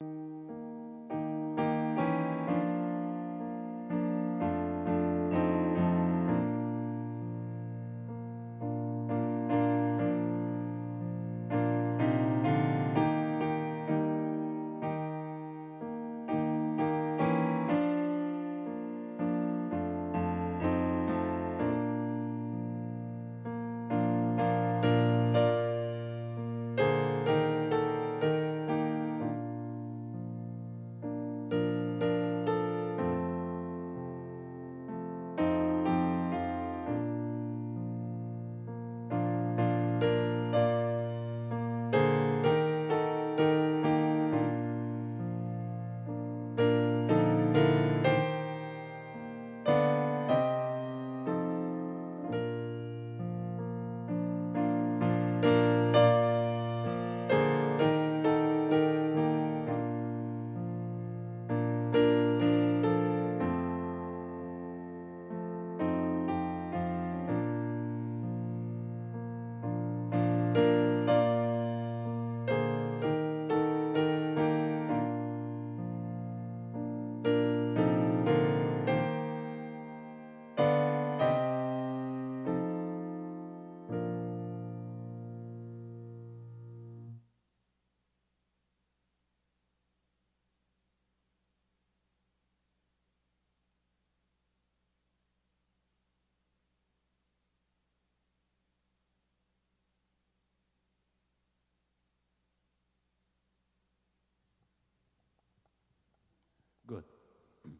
[0.00, 0.57] Good.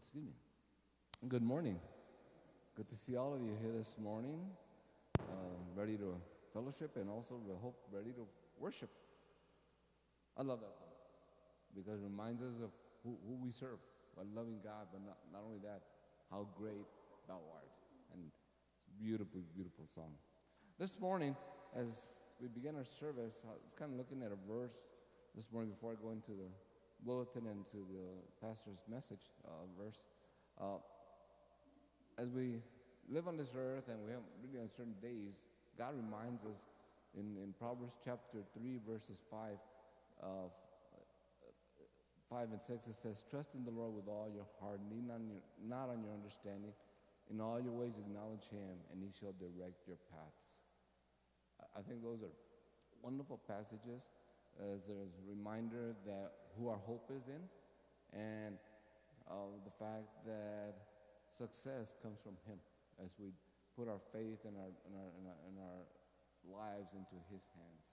[0.08, 1.28] Excuse me.
[1.28, 1.78] Good morning.
[2.74, 4.40] Good to see all of you here this morning,
[5.20, 5.22] uh,
[5.76, 6.14] ready to
[6.54, 8.26] fellowship and also we hope ready to
[8.58, 8.88] worship.
[10.34, 10.96] I love that song
[11.76, 12.70] because it reminds us of
[13.04, 13.76] who, who we serve,
[14.16, 15.82] a loving God, but not, not only that,
[16.30, 16.88] how great
[17.26, 17.68] thou art.
[18.14, 18.38] And it's
[18.88, 20.12] a beautiful, beautiful song.
[20.78, 21.36] This morning,
[21.76, 22.08] as
[22.40, 24.88] we begin our service, I was kind of looking at a verse
[25.36, 26.48] this morning before I go into the
[27.04, 30.04] bulletin and to the pastor's message uh, verse.
[30.60, 30.78] Uh,
[32.18, 32.60] as we
[33.08, 35.44] live on this earth and we have really uncertain days,
[35.78, 36.66] God reminds us
[37.16, 39.56] in, in Proverbs chapter 3, verses 5,
[40.22, 40.26] uh,
[42.28, 45.26] 5 and 6, it says, Trust in the Lord with all your heart, lean on
[45.28, 46.72] your, not on your understanding.
[47.30, 50.56] In all your ways acknowledge him, and he shall direct your paths.
[51.76, 52.32] I think those are
[53.02, 54.08] wonderful passages
[54.74, 57.42] as a reminder that who our hope is in
[58.12, 58.56] and
[59.30, 59.34] uh,
[59.64, 60.74] the fact that
[61.28, 62.58] success comes from Him
[63.04, 63.32] as we
[63.76, 65.80] put our faith and our, and our, and our, and our
[66.48, 67.86] lives into His hands.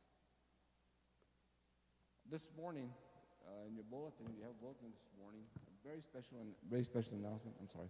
[2.32, 2.90] This morning,
[3.46, 6.38] uh, in your bulletin, you have a bulletin this morning, a very special,
[6.70, 7.56] very special announcement.
[7.62, 7.90] I'm sorry.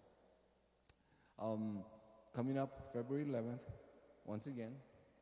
[1.40, 1.84] Um,
[2.36, 3.64] coming up February 11th,
[4.26, 4.74] once again,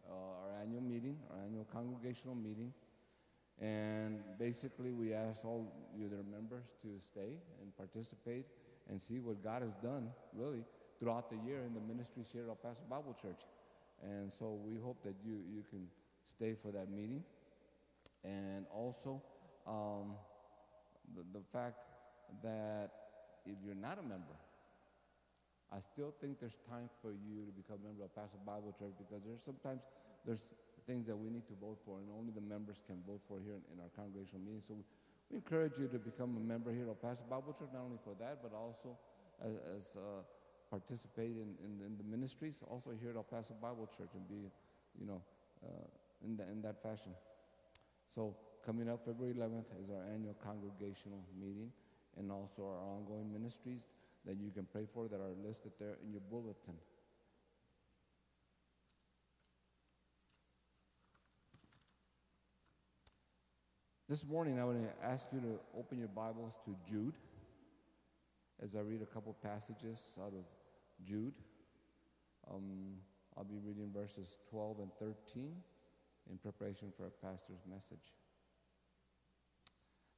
[0.10, 2.74] uh, our annual meeting, our annual congregational meeting.
[3.64, 8.46] And basically, we ask all you that members to stay and participate
[8.90, 10.66] and see what God has done, really,
[11.00, 13.44] throughout the year in the ministries here at El Paso Bible Church.
[14.04, 15.88] And so we hope that you, you can
[16.28, 17.24] stay for that meeting.
[18.26, 19.24] And also,
[19.66, 20.16] um,
[21.16, 21.78] the, the fact
[22.44, 22.90] that
[23.46, 24.36] if you're not a member,
[25.72, 28.94] I still think there's time for you to become a member of Paso Bible Church
[28.98, 29.80] because there's sometimes
[30.26, 30.44] there's
[30.86, 33.56] things that we need to vote for, and only the members can vote for here
[33.56, 34.62] in, in our congregational meeting.
[34.62, 34.84] So we,
[35.32, 38.16] we, encourage you to become a member here at Paso Bible Church, not only for
[38.20, 38.98] that, but also
[39.42, 40.22] as, as uh,
[40.70, 44.50] participate in, in, in, the ministries, also here at El Paso Bible Church, and be,
[45.00, 45.22] you know,
[45.64, 45.88] uh,
[46.24, 47.12] in, the, in that fashion.
[48.08, 48.36] So
[48.66, 51.72] coming up February 11th is our annual congregational meeting,
[52.18, 53.88] and also our ongoing ministries
[54.26, 56.76] that you can pray for that are listed there in your bulletin.
[64.14, 67.16] This morning, I want to ask you to open your Bibles to Jude
[68.62, 70.46] as I read a couple passages out of
[71.04, 71.34] Jude.
[72.48, 72.98] Um,
[73.36, 75.56] I'll be reading verses 12 and 13
[76.30, 78.14] in preparation for a pastor's message.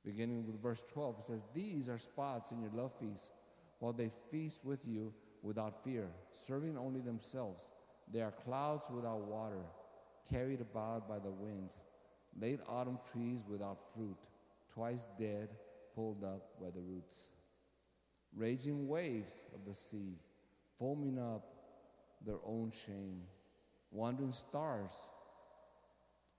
[0.04, 3.32] Beginning with verse 12, it says, These are spots in your love feast,
[3.80, 7.72] while they feast with you without fear, serving only themselves.
[8.12, 9.64] They are clouds without water,
[10.30, 11.82] carried about by the winds
[12.40, 14.18] late autumn trees without fruit,
[14.74, 15.50] twice dead,
[15.96, 17.30] pulled up by the roots.
[18.36, 20.18] Raging waves of the sea,
[20.78, 21.46] foaming up
[22.26, 23.22] their own shame.
[23.92, 24.94] Wandering stars,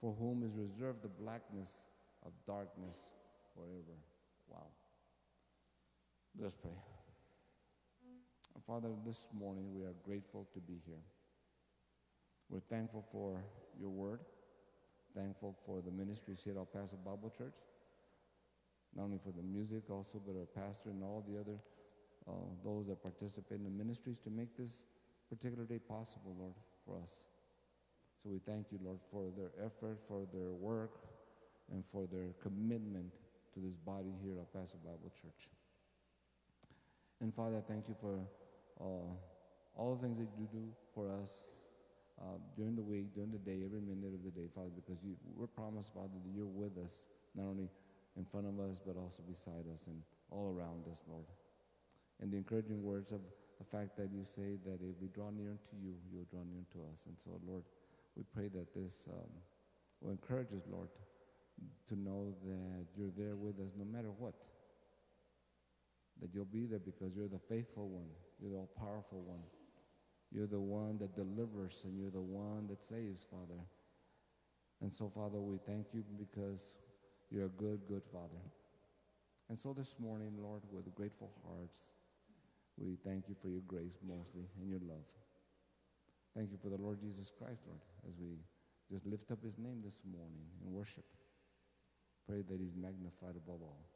[0.00, 1.86] for whom is reserved the blackness
[2.24, 3.12] of darkness
[3.54, 3.96] forever.
[4.50, 4.66] Wow.
[6.38, 6.72] Let's pray.
[8.66, 11.00] Father, this morning we are grateful to be here.
[12.50, 13.44] We're thankful for
[13.78, 14.20] your word,
[15.16, 17.56] thankful for the ministries here at El Paso Bible Church,
[18.94, 21.58] not only for the music, also, but our pastor and all the other
[22.28, 22.32] uh,
[22.64, 24.84] those that participate in the ministries to make this
[25.30, 26.54] particular day possible, Lord,
[26.84, 27.24] for us.
[28.22, 30.98] So we thank you, Lord, for their effort, for their work,
[31.72, 33.12] and for their commitment
[33.54, 35.50] to this body here at El Paso Bible Church.
[37.20, 38.18] And Father, I thank you for
[38.80, 39.14] uh,
[39.76, 41.42] all the things that you do for us
[42.20, 45.16] uh, during the week, during the day, every minute of the day, Father, because you,
[45.36, 47.68] we're promised, Father, that you're with us, not only
[48.16, 51.26] in front of us, but also beside us and all around us, Lord
[52.20, 53.20] and the encouraging words of
[53.58, 56.64] the fact that you say that if we draw near to you, you'll draw near
[56.72, 57.06] to us.
[57.06, 57.64] And so, Lord,
[58.16, 59.30] we pray that this um,
[60.00, 60.88] will encourage us, Lord,
[61.88, 64.34] to know that you're there with us no matter what.
[66.20, 68.08] That you'll be there because you're the faithful one,
[68.40, 69.40] you're the all powerful one.
[70.32, 73.60] You're the one that delivers and you're the one that saves, Father.
[74.80, 76.78] And so, Father, we thank you because
[77.30, 78.42] you're a good, good Father.
[79.48, 81.92] And so this morning, Lord, with grateful hearts,
[82.76, 85.06] we thank you for your grace mostly and your love.
[86.36, 88.36] Thank you for the Lord Jesus Christ, Lord, as we
[88.90, 91.04] just lift up his name this morning in worship.
[92.28, 93.86] Pray that he's magnified above all.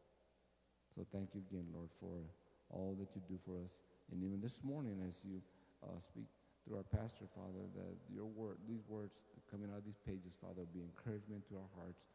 [0.95, 2.25] So thank you again, Lord, for
[2.71, 3.81] all that you do for us.
[4.11, 5.43] And even this morning, as you
[5.85, 6.29] uh, speak
[6.65, 10.63] through our pastor, Father, that your word, these words coming out of these pages, Father,
[10.63, 12.09] will be encouragement to our hearts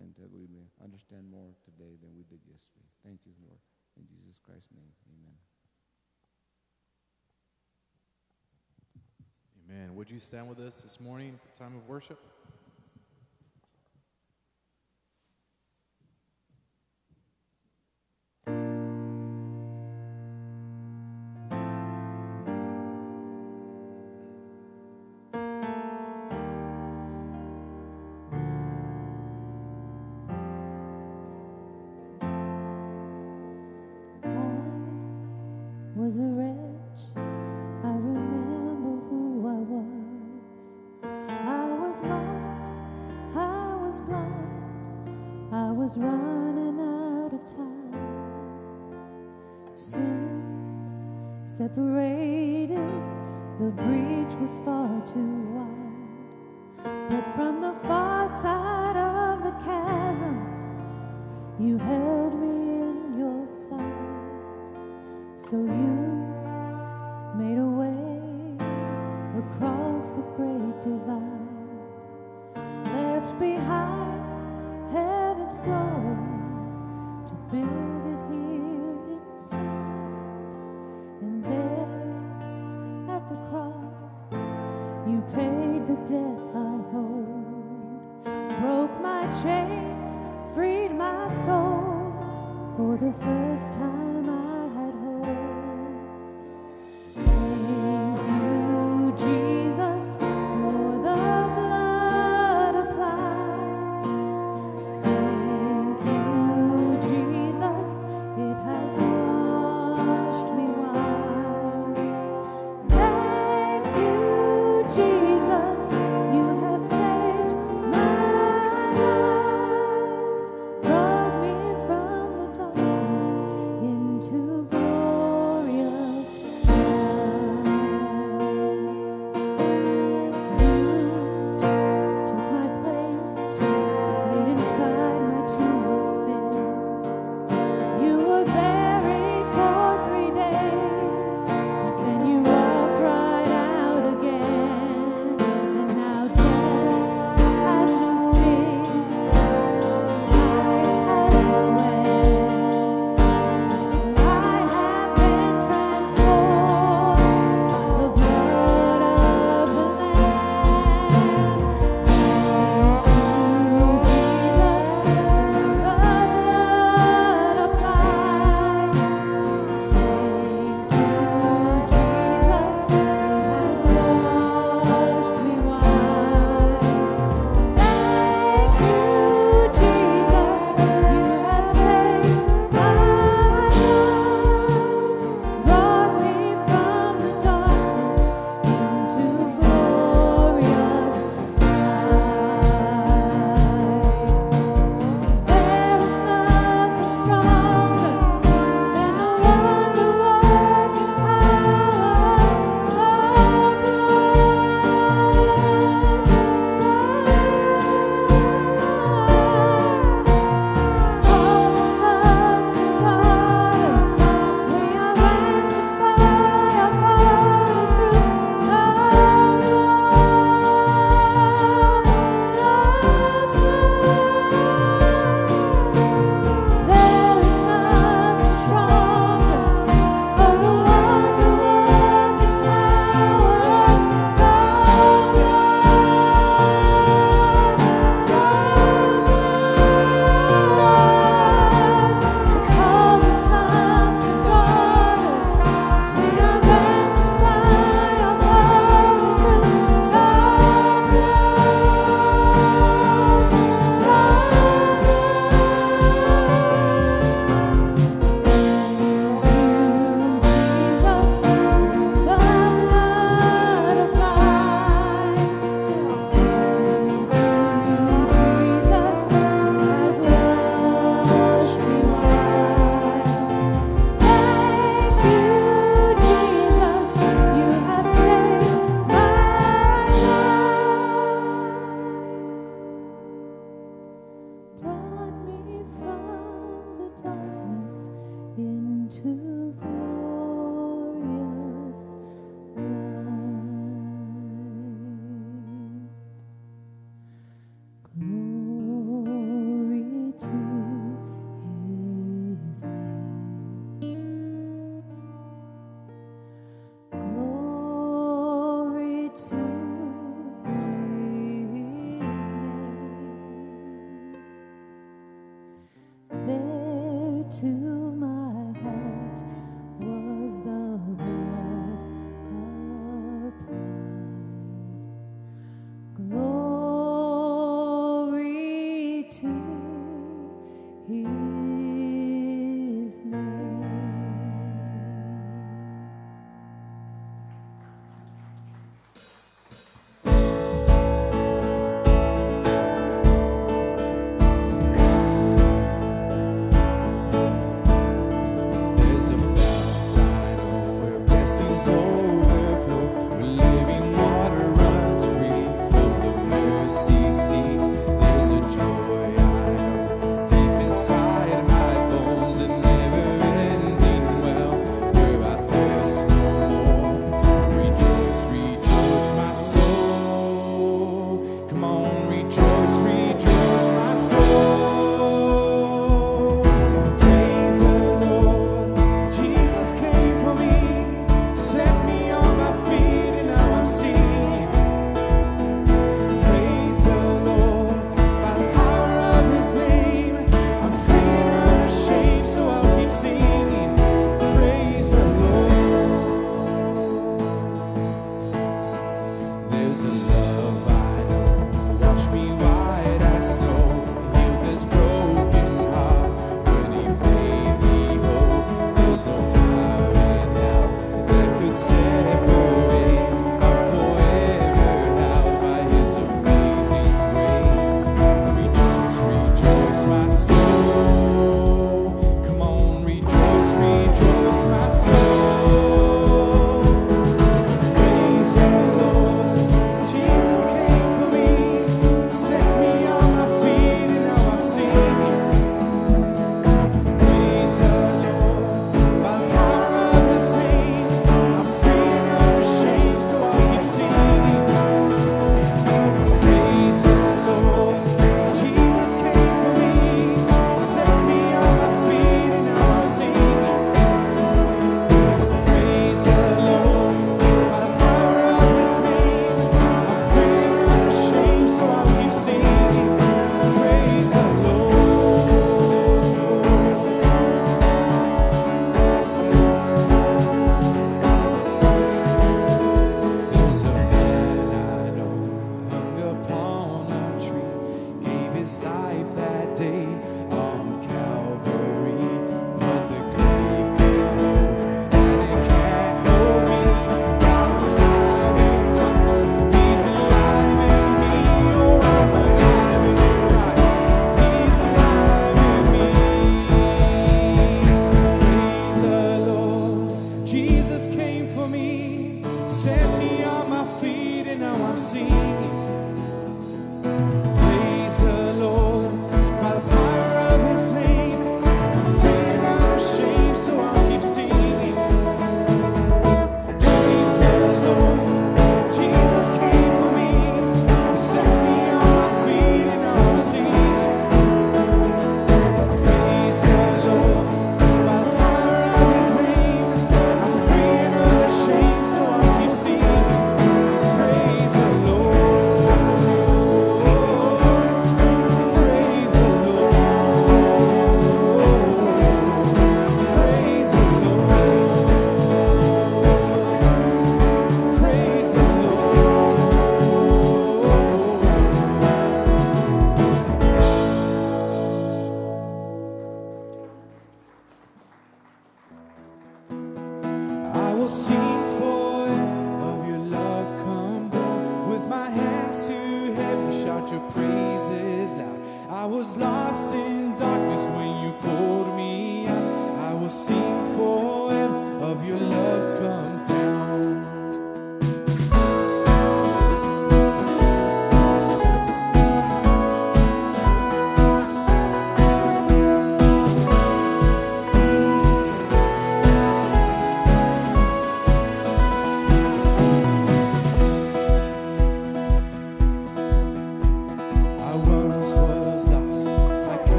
[0.00, 2.88] and that we may understand more today than we did yesterday.
[3.04, 3.58] Thank you, Lord.
[3.98, 5.36] In Jesus Christ's name, amen.
[9.68, 9.94] Amen.
[9.94, 12.18] Would you stand with us this morning for time of worship?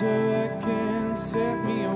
[0.00, 1.89] to again set me on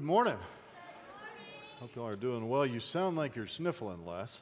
[0.00, 0.38] Well, good morning.
[1.78, 2.64] Hope y'all are doing well.
[2.64, 4.38] You sound like you're sniffling less,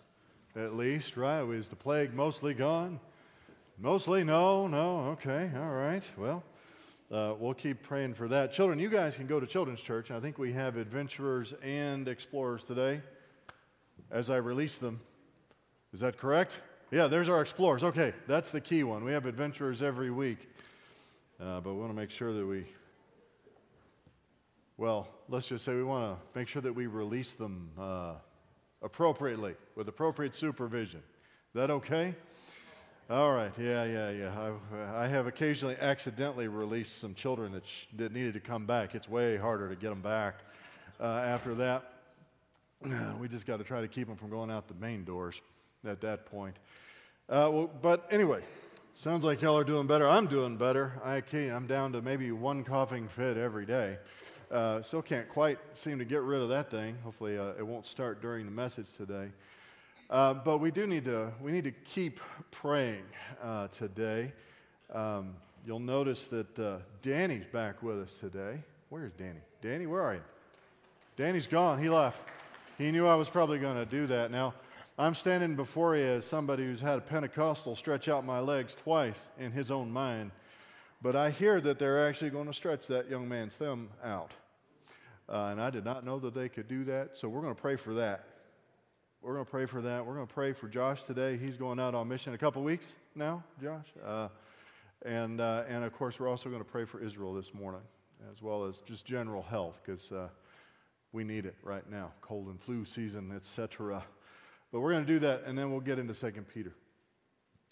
[0.54, 1.42] at least, right?
[1.42, 3.00] Is the plague mostly gone?
[3.76, 4.98] Mostly, no, no.
[5.14, 6.06] Okay, all right.
[6.16, 6.44] Well,
[7.10, 8.52] uh, we'll keep praying for that.
[8.52, 10.12] Children, you guys can go to Children's Church.
[10.12, 13.00] I think we have adventurers and explorers today
[14.12, 15.00] as I release them.
[15.92, 16.60] Is that correct?
[16.92, 17.82] Yeah, there's our explorers.
[17.82, 19.02] Okay, that's the key one.
[19.02, 20.48] We have adventurers every week,
[21.40, 22.64] uh, but we want to make sure that we
[24.78, 28.12] well, let's just say we want to make sure that we release them uh,
[28.80, 31.00] appropriately with appropriate supervision.
[31.00, 32.14] Is that okay?
[33.10, 33.50] All right.
[33.58, 34.50] Yeah, yeah, yeah.
[34.92, 38.94] I, I have occasionally accidentally released some children that, sh- that needed to come back.
[38.94, 40.36] It's way harder to get them back
[41.00, 41.92] uh, after that.
[43.20, 45.40] We just got to try to keep them from going out the main doors
[45.84, 46.54] at that point.
[47.28, 48.42] Uh, well, but anyway,
[48.94, 50.08] sounds like y'all are doing better.
[50.08, 50.92] I'm doing better.
[51.04, 53.98] I can't, I'm down to maybe one coughing fit every day.
[54.50, 56.96] Uh, still can't quite seem to get rid of that thing.
[57.04, 59.28] Hopefully, uh, it won't start during the message today.
[60.08, 62.18] Uh, but we do need to we need to keep
[62.50, 63.04] praying
[63.42, 64.32] uh, today.
[64.92, 65.34] Um,
[65.66, 68.62] you'll notice that uh, Danny's back with us today.
[68.88, 69.40] Where's Danny?
[69.60, 70.22] Danny, where are you?
[71.16, 71.78] Danny's gone.
[71.78, 72.18] He left.
[72.78, 74.30] He knew I was probably going to do that.
[74.30, 74.54] Now,
[74.98, 79.18] I'm standing before you as somebody who's had a Pentecostal stretch out my legs twice
[79.38, 80.30] in his own mind
[81.00, 84.32] but I hear that they're actually going to stretch that young man's thumb out.
[85.28, 87.60] Uh, and I did not know that they could do that, so we're going to
[87.60, 88.24] pray for that.
[89.20, 90.06] We're going to pray for that.
[90.06, 91.36] We're going to pray for Josh today.
[91.36, 93.86] He's going out on mission a couple weeks now, Josh.
[94.04, 94.28] Uh,
[95.04, 97.82] and, uh, and of course, we're also going to pray for Israel this morning,
[98.32, 100.28] as well as just general health, because uh,
[101.12, 104.02] we need it right now cold and flu season, etc.
[104.72, 106.72] But we're going to do that, and then we'll get into 2 Peter.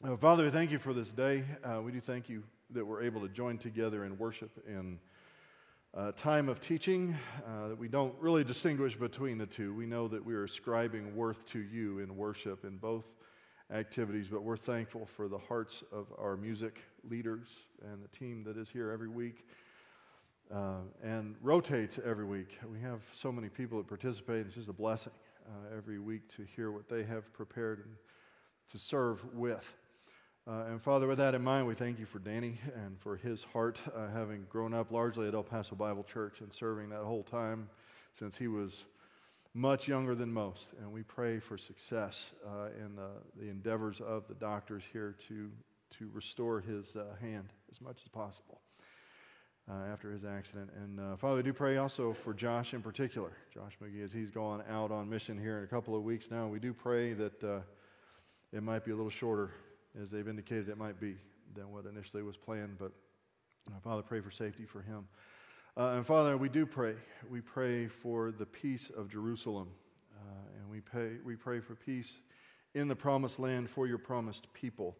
[0.04, 1.44] Uh, Father, we thank you for this day.
[1.64, 4.98] Uh, we do thank you that we're able to join together in worship in
[5.94, 9.74] a time of teaching, uh, that we don't really distinguish between the two.
[9.74, 13.04] We know that we are ascribing worth to you in worship in both
[13.72, 17.48] activities, but we're thankful for the hearts of our music leaders
[17.82, 19.46] and the team that is here every week.
[20.54, 22.56] Uh, and rotates every week.
[22.72, 24.46] We have so many people that participate.
[24.46, 25.12] It's just a blessing
[25.44, 27.96] uh, every week to hear what they have prepared and
[28.70, 29.74] to serve with.
[30.48, 33.42] Uh, and Father, with that in mind, we thank you for Danny and for his
[33.52, 37.24] heart, uh, having grown up largely at El Paso Bible Church and serving that whole
[37.24, 37.68] time
[38.14, 38.84] since he was
[39.54, 40.68] much younger than most.
[40.80, 43.08] And we pray for success uh, in the,
[43.42, 45.50] the, endeavors of the doctors here to,
[45.98, 48.60] to restore his uh, hand as much as possible.
[49.68, 50.70] Uh, after his accident.
[50.76, 54.30] And uh, Father, I do pray also for Josh in particular, Josh McGee, as he's
[54.30, 56.46] gone out on mission here in a couple of weeks now.
[56.46, 57.64] We do pray that
[58.52, 59.50] it might be a little shorter
[60.00, 61.16] as they've indicated it might be
[61.54, 62.76] than what initially was planned.
[62.78, 62.92] But
[63.68, 65.06] uh, Father, pray for safety for him.
[65.76, 66.94] Uh, and Father, we do pray.
[67.30, 69.68] We pray for the peace of Jerusalem.
[70.14, 72.12] Uh, and we pray, we pray for peace
[72.74, 74.96] in the promised land for your promised people.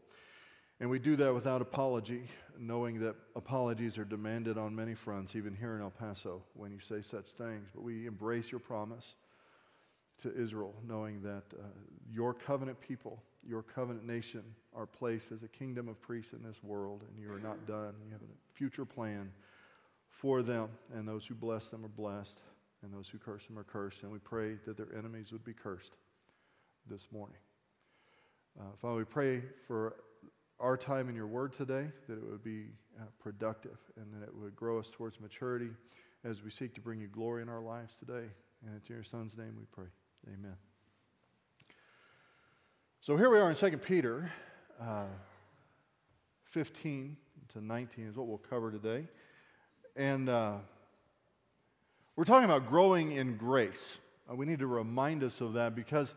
[0.79, 2.29] And we do that without apology,
[2.59, 6.81] knowing that apologies are demanded on many fronts, even here in El Paso, when you
[6.81, 7.71] say such things.
[7.75, 9.15] But we embrace your promise
[10.23, 11.63] to Israel, knowing that uh,
[12.11, 14.43] your covenant people, your covenant nation,
[14.75, 17.95] are placed as a kingdom of priests in this world, and you are not done.
[18.05, 19.31] You have a future plan
[20.09, 22.39] for them, and those who bless them are blessed,
[22.83, 24.03] and those who curse them are cursed.
[24.03, 25.93] And we pray that their enemies would be cursed
[26.89, 27.37] this morning.
[28.59, 29.97] Uh, Father, we pray for
[30.59, 32.67] our time in your word today, that it would be
[32.99, 35.71] uh, productive and that it would grow us towards maturity
[36.25, 38.27] as we seek to bring you glory in our lives today.
[38.65, 39.89] And it's in your son's name we pray.
[40.29, 40.57] Amen.
[43.01, 44.33] So here we are in 2 Peter
[44.81, 45.05] uh,
[46.47, 47.17] 15
[47.53, 49.07] to 19 is what we'll cover today.
[49.95, 50.55] And uh,
[52.17, 53.99] we're talking about growing in grace.
[54.29, 56.13] Uh, we need to remind us of that because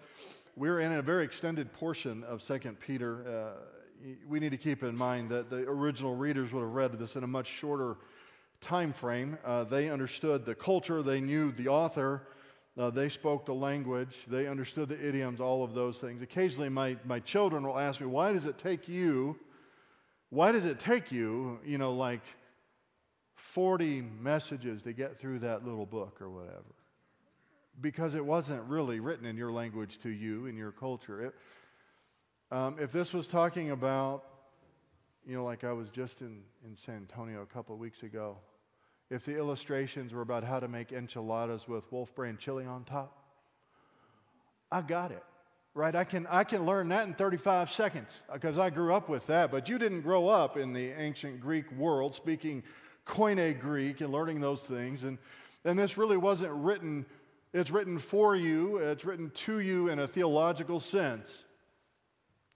[0.55, 3.27] we're in a very extended portion of 2 Peter.
[3.27, 7.15] Uh, we need to keep in mind that the original readers would have read this
[7.15, 7.97] in a much shorter
[8.59, 9.37] time frame.
[9.45, 12.23] Uh, they understood the culture, they knew the author,
[12.79, 16.21] uh, they spoke the language, they understood the idioms, all of those things.
[16.21, 19.37] Occasionally, my, my children will ask me, Why does it take you?
[20.29, 22.21] Why does it take you, you know, like
[23.35, 26.75] 40 messages to get through that little book or whatever?
[27.81, 31.25] Because it wasn't really written in your language to you, in your culture.
[31.25, 31.35] It,
[32.51, 34.23] um, if this was talking about,
[35.27, 38.37] you know, like I was just in, in San Antonio a couple of weeks ago,
[39.09, 43.15] if the illustrations were about how to make enchiladas with Wolf Brand chili on top?
[44.71, 45.23] I got it,
[45.73, 45.95] right?
[45.95, 49.51] I can, I can learn that in 35 seconds because I grew up with that.
[49.51, 52.63] But you didn't grow up in the ancient Greek world speaking
[53.05, 55.03] Koine Greek and learning those things.
[55.03, 55.17] And,
[55.65, 57.05] and this really wasn't written,
[57.53, 61.43] it's written for you, it's written to you in a theological sense.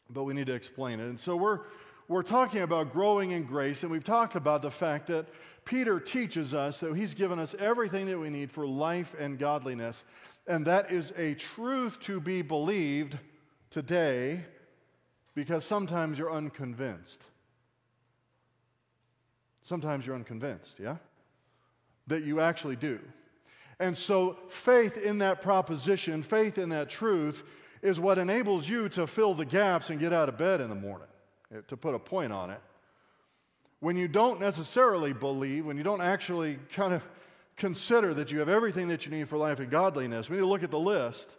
[0.09, 1.05] But we need to explain it.
[1.05, 1.61] And so we're,
[2.07, 5.27] we're talking about growing in grace, and we've talked about the fact that
[5.65, 10.03] Peter teaches us that he's given us everything that we need for life and godliness.
[10.47, 13.17] And that is a truth to be believed
[13.71, 14.43] today
[15.35, 17.21] because sometimes you're unconvinced.
[19.63, 20.97] Sometimes you're unconvinced, yeah?
[22.07, 22.99] That you actually do.
[23.79, 27.43] And so, faith in that proposition, faith in that truth,
[27.81, 30.75] is what enables you to fill the gaps and get out of bed in the
[30.75, 31.07] morning,
[31.53, 32.59] Uh, to put a point on it.
[33.79, 37.05] When you don't necessarily believe, when you don't actually kind of
[37.57, 40.47] consider that you have everything that you need for life and godliness, we need to
[40.47, 41.29] look at the list.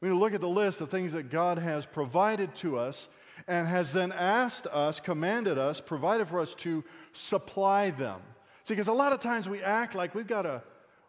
[0.00, 3.06] We need to look at the list of things that God has provided to us
[3.46, 8.20] and has then asked us, commanded us, provided for us to supply them.
[8.64, 10.62] See, because a lot of times we act like we've got to,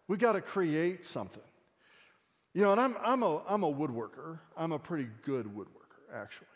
[0.08, 1.44] we've got to create something.
[2.54, 4.40] You know, and I'm, I'm, a, I'm a woodworker.
[4.56, 6.48] I'm a pretty good woodworker, actually,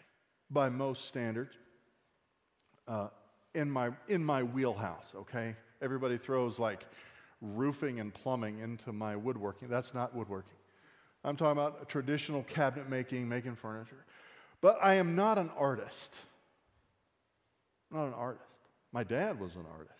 [0.49, 1.55] by most standards,
[2.87, 3.07] uh,
[3.53, 5.55] in, my, in my wheelhouse, okay?
[5.81, 6.85] Everybody throws like
[7.41, 9.69] roofing and plumbing into my woodworking.
[9.69, 10.57] That's not woodworking.
[11.23, 14.05] I'm talking about traditional cabinet making, making furniture.
[14.61, 16.15] But I am not an artist.
[17.91, 18.45] I'm not an artist.
[18.91, 19.93] My dad was an artist.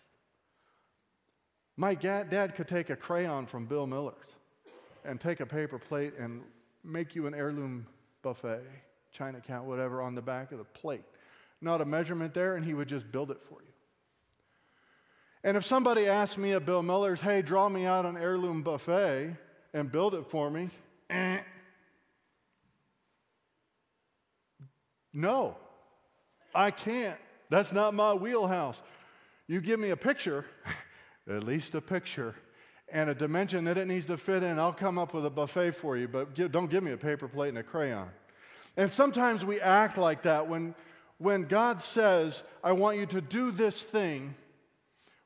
[1.76, 4.28] My dad could take a crayon from Bill Miller's
[5.04, 6.42] and take a paper plate and
[6.84, 7.86] make you an heirloom
[8.22, 8.60] buffet,
[9.12, 11.04] china cat, whatever, on the back of the plate.
[11.60, 13.72] Not a measurement there, and he would just build it for you.
[15.42, 19.36] And if somebody asked me at Bill Miller's, hey, draw me out an heirloom buffet
[19.72, 20.70] and build it for me,
[21.08, 21.40] eh.
[25.12, 25.56] No,
[26.54, 27.18] I can't.
[27.48, 28.80] That's not my wheelhouse.
[29.48, 30.44] You give me a picture,
[31.28, 32.34] at least a picture,
[32.92, 35.72] and a dimension that it needs to fit in, I'll come up with a buffet
[35.72, 38.08] for you, but give, don't give me a paper plate and a crayon.
[38.76, 40.74] And sometimes we act like that when,
[41.18, 44.34] when God says, I want you to do this thing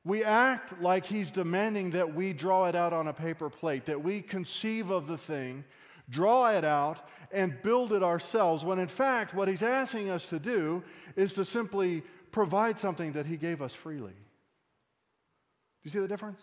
[0.04, 4.02] we act like he's demanding that we draw it out on a paper plate, that
[4.02, 5.64] we conceive of the thing,
[6.10, 10.38] draw it out, and build it ourselves, when in fact, what he's asking us to
[10.38, 10.82] do
[11.16, 14.12] is to simply provide something that he gave us freely.
[14.12, 16.42] Do you see the difference?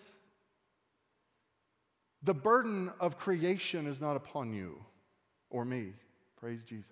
[2.24, 4.84] The burden of creation is not upon you
[5.50, 5.94] or me.
[6.42, 6.86] Praise Jesus.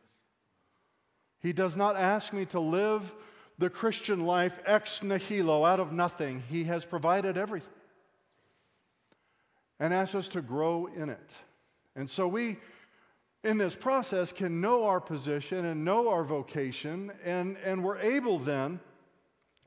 [1.42, 3.16] He does not ask me to live
[3.58, 6.44] the Christian life ex nihilo, out of nothing.
[6.48, 7.74] He has provided everything
[9.80, 11.32] and asks us to grow in it.
[11.96, 12.58] And so we,
[13.44, 18.38] in this process, can know our position and know our vocation, and, and we're able
[18.38, 18.80] then,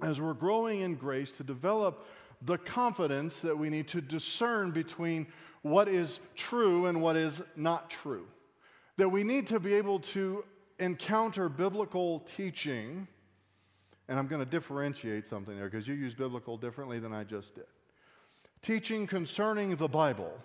[0.00, 2.06] as we're growing in grace, to develop
[2.40, 5.26] the confidence that we need to discern between
[5.62, 8.26] what is true and what is not true.
[8.98, 10.44] That we need to be able to
[10.78, 13.08] encounter biblical teaching
[14.08, 17.54] and I'm going to differentiate something there because you use biblical differently than I just
[17.54, 17.64] did.
[18.60, 20.38] Teaching concerning the Bible.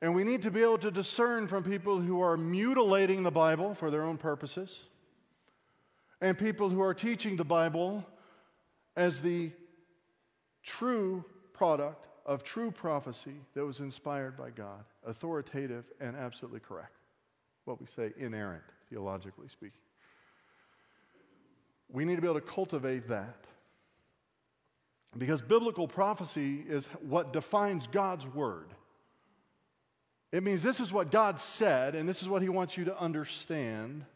[0.00, 3.74] And we need to be able to discern from people who are mutilating the Bible
[3.74, 4.84] for their own purposes
[6.20, 8.06] and people who are teaching the Bible
[8.96, 9.50] as the
[10.62, 16.97] true product of true prophecy that was inspired by God, authoritative and absolutely correct.
[17.68, 19.78] What we say, inerrant, theologically speaking.
[21.90, 23.44] We need to be able to cultivate that.
[25.18, 28.68] Because biblical prophecy is what defines God's word.
[30.32, 32.98] It means this is what God said, and this is what He wants you to
[32.98, 34.06] understand.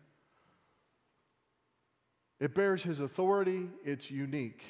[2.40, 4.64] It bears His authority, it's unique.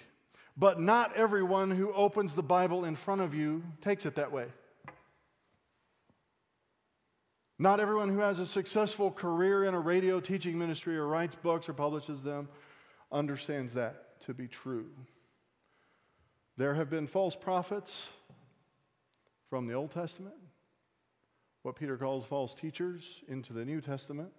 [0.57, 4.47] But not everyone who opens the Bible in front of you takes it that way.
[7.63, 11.69] Not everyone who has a successful career in a radio teaching ministry or writes books
[11.69, 12.49] or publishes them
[13.13, 14.89] understands that to be true.
[16.57, 18.09] There have been false prophets
[19.49, 20.35] from the Old Testament,
[21.63, 24.33] what Peter calls false teachers into the New Testament,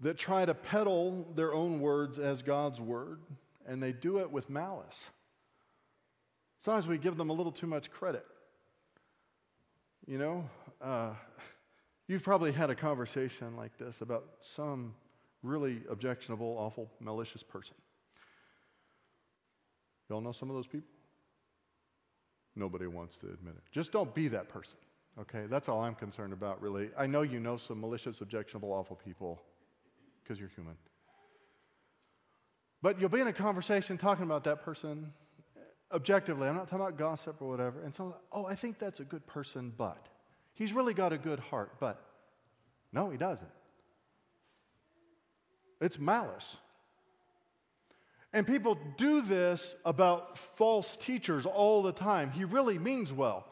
[0.00, 3.22] that try to peddle their own words as God's word,
[3.66, 5.08] and they do it with malice.
[6.60, 8.26] Sometimes we give them a little too much credit.
[10.06, 10.48] You know,
[10.80, 11.10] uh,
[12.06, 14.94] you've probably had a conversation like this about some
[15.42, 17.74] really objectionable, awful, malicious person.
[20.08, 20.88] Y'all know some of those people?
[22.54, 23.64] Nobody wants to admit it.
[23.72, 24.78] Just don't be that person,
[25.20, 25.46] okay?
[25.48, 26.90] That's all I'm concerned about, really.
[26.96, 29.42] I know you know some malicious, objectionable, awful people
[30.22, 30.76] because you're human.
[32.80, 35.12] But you'll be in a conversation talking about that person
[35.92, 36.48] objectively.
[36.48, 37.82] I'm not talking about gossip or whatever.
[37.82, 40.06] And so, oh, I think that's a good person, but
[40.54, 42.02] he's really got a good heart, but
[42.92, 43.48] no, he doesn't.
[45.80, 46.56] It's malice.
[48.32, 52.30] And people do this about false teachers all the time.
[52.30, 53.46] He really means well.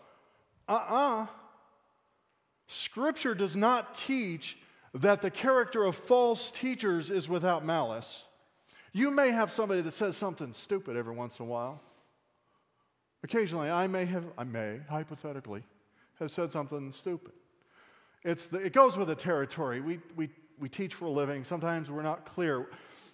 [0.68, 1.26] Uh uh
[2.66, 4.56] Scripture does not teach
[4.94, 8.24] that the character of false teachers is without malice.
[8.92, 11.80] You may have somebody that says something stupid every once in a while.
[13.24, 15.62] Occasionally, I may have, I may, hypothetically,
[16.20, 17.32] have said something stupid.
[18.22, 19.80] It's the, it goes with the territory.
[19.80, 21.42] We, we, we teach for a living.
[21.42, 22.68] Sometimes we're not clear.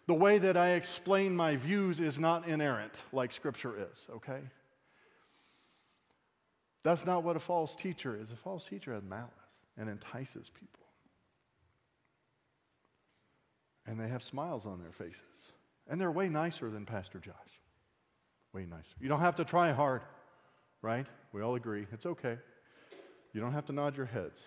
[0.08, 4.40] The way that I explain my views is not inerrant like Scripture is, okay?
[6.82, 8.32] That's not what a false teacher is.
[8.32, 9.30] A false teacher has malice
[9.78, 10.86] and entices people.
[13.86, 15.22] And they have smiles on their faces.
[15.88, 17.59] And they're way nicer than Pastor Josh.
[18.52, 18.96] Way nicer.
[19.00, 20.02] You don't have to try hard,
[20.82, 21.06] right?
[21.32, 21.86] We all agree.
[21.92, 22.38] It's okay.
[23.32, 24.40] You don't have to nod your heads.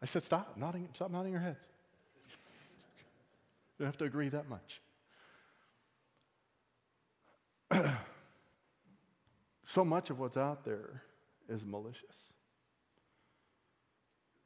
[0.00, 1.58] I said, stop nodding, stop nodding your heads.
[3.78, 4.80] You don't have to agree that much.
[9.62, 11.02] so much of what's out there
[11.48, 12.04] is malicious.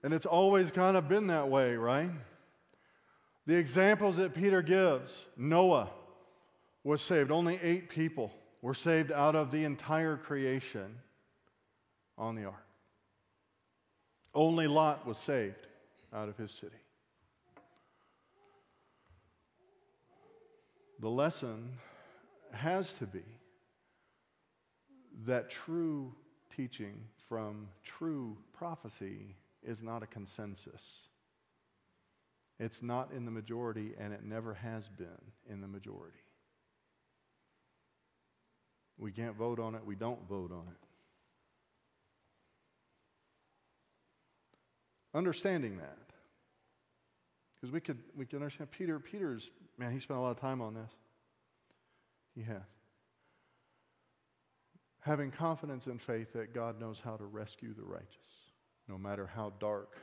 [0.02, 2.10] And it's always kind of been that way, right?
[3.46, 5.90] The examples that Peter gives Noah
[6.84, 10.98] was saved, only eight people were saved out of the entire creation
[12.18, 12.66] on the ark.
[14.34, 15.66] Only Lot was saved
[16.12, 16.76] out of his city.
[21.00, 21.70] The lesson
[22.52, 23.24] has to be
[25.26, 26.14] that true
[26.54, 26.94] teaching
[27.28, 31.08] from true prophecy is not a consensus.
[32.60, 35.08] It's not in the majority, and it never has been
[35.50, 36.21] in the majority.
[38.98, 40.88] We can't vote on it, we don't vote on it.
[45.14, 45.98] Understanding that.
[47.54, 50.60] Because we could, we could understand Peter, Peter's, man, he spent a lot of time
[50.60, 50.90] on this.
[52.34, 52.62] He has.
[55.00, 58.08] Having confidence and faith that God knows how to rescue the righteous,
[58.88, 59.96] no matter how dark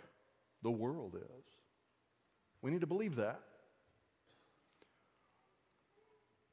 [0.61, 1.45] the world is.
[2.61, 3.41] We need to believe that.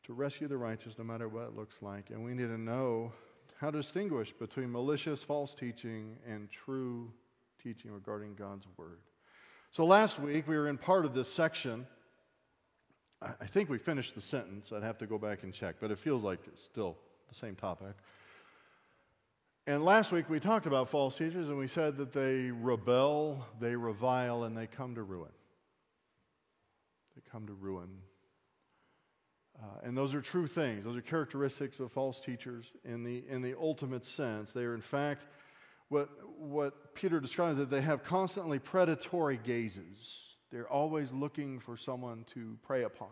[0.06, 2.10] To rescue the righteous, no matter what it looks like.
[2.10, 3.12] And we need to know
[3.58, 7.10] how to distinguish between malicious, false teaching and true
[7.60, 9.00] teaching regarding God's Word.
[9.72, 11.86] So last week, we were in part of this section.
[13.20, 14.72] I think we finished the sentence.
[14.72, 16.96] I'd have to go back and check, but it feels like it's still
[17.28, 17.96] the same topic.
[19.66, 23.74] And last week, we talked about false teachers, and we said that they rebel, they
[23.74, 25.32] revile, and they come to ruin.
[27.16, 27.88] They come to ruin.
[29.60, 30.84] Uh, and those are true things.
[30.84, 34.52] Those are characteristics of false teachers in the, in the ultimate sense.
[34.52, 35.24] They are, in fact,
[35.88, 40.36] what, what Peter describes that they have constantly predatory gazes.
[40.50, 43.08] They're always looking for someone to prey upon.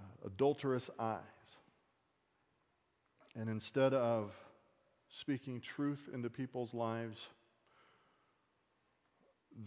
[0.00, 1.18] Uh, adulterous eyes.
[3.34, 4.32] And instead of
[5.08, 7.18] speaking truth into people's lives,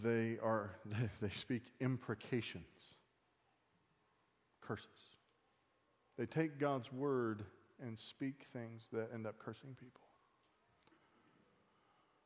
[0.04, 0.72] they, are,
[1.22, 2.66] they speak imprecations,
[4.68, 4.88] curses.
[6.18, 7.44] They take God's word
[7.82, 10.02] and speak things that end up cursing people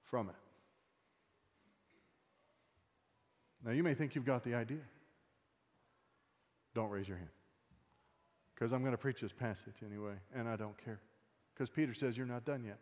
[0.03, 0.35] from it.
[3.65, 4.79] Now, you may think you've got the idea.
[6.73, 7.29] Don't raise your hand.
[8.55, 10.99] Because I'm going to preach this passage anyway, and I don't care.
[11.53, 12.77] Because Peter says you're not done yet.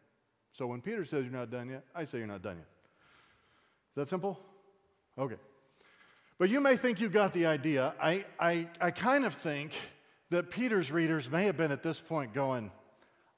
[0.53, 2.67] So when Peter says you're not done yet, I say you're not done yet.
[3.91, 4.39] Is that simple?
[5.17, 5.37] Okay.
[6.39, 7.93] But you may think you got the idea.
[7.99, 9.73] I, I, I kind of think
[10.29, 12.71] that Peter's readers may have been at this point going,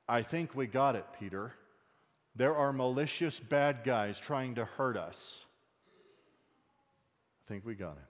[0.07, 1.53] I think we got it, Peter.
[2.35, 5.39] There are malicious bad guys trying to hurt us.
[7.45, 8.03] I think we got it.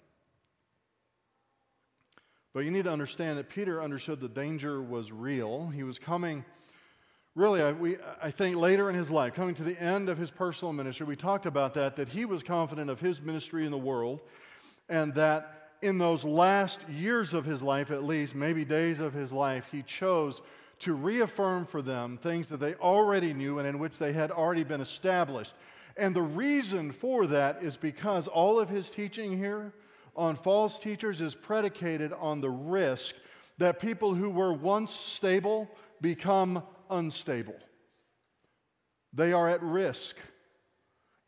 [2.54, 5.68] But you need to understand that Peter understood the danger was real.
[5.68, 6.44] He was coming,
[7.36, 10.32] really, I, we, I think later in his life, coming to the end of his
[10.32, 11.06] personal ministry.
[11.06, 14.22] We talked about that, that he was confident of his ministry in the world,
[14.90, 19.32] and that in those last years of his life, at least, maybe days of his
[19.32, 20.42] life, he chose
[20.80, 24.64] to reaffirm for them things that they already knew and in which they had already
[24.64, 25.54] been established.
[25.98, 29.74] And the reason for that is because all of his teaching here
[30.16, 33.16] on false teachers is predicated on the risk
[33.58, 35.70] that people who were once stable
[36.02, 37.56] become unstable.
[39.14, 40.16] They are at risk.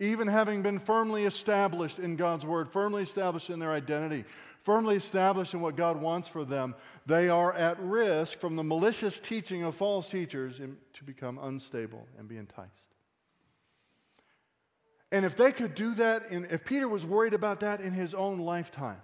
[0.01, 4.25] Even having been firmly established in God's Word, firmly established in their identity,
[4.63, 6.73] firmly established in what God wants for them,
[7.05, 10.59] they are at risk from the malicious teaching of false teachers
[10.93, 12.71] to become unstable and be enticed.
[15.11, 18.15] And if they could do that, in, if Peter was worried about that in his
[18.15, 19.03] own lifetime,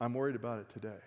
[0.00, 1.02] I'm worried about it today.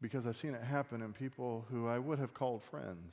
[0.00, 3.12] Because I've seen it happen in people who I would have called friends.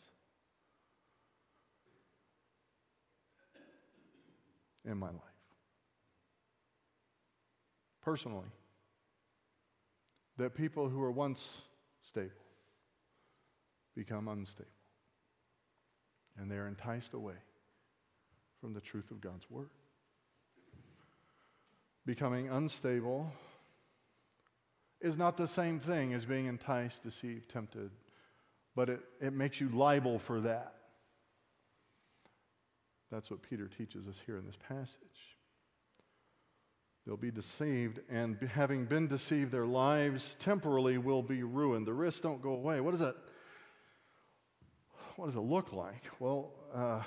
[4.86, 5.20] In my life.
[8.02, 8.48] Personally,
[10.38, 11.62] that people who were once
[12.02, 12.32] stable
[13.96, 14.70] become unstable
[16.40, 17.36] and they're enticed away
[18.62, 19.70] from the truth of God's Word.
[22.06, 23.32] Becoming unstable
[25.02, 27.92] is not the same thing as being enticed, deceived, tempted,
[28.76, 30.76] but it, it makes you liable for that.
[33.12, 35.36] That's what Peter teaches us here in this passage.
[37.06, 41.88] They'll be deceived, and having been deceived, their lives temporarily will be ruined.
[41.88, 42.82] The risks don't go away.
[42.82, 43.16] What does that
[45.20, 46.04] what does it look like?
[46.20, 47.02] Well, uh,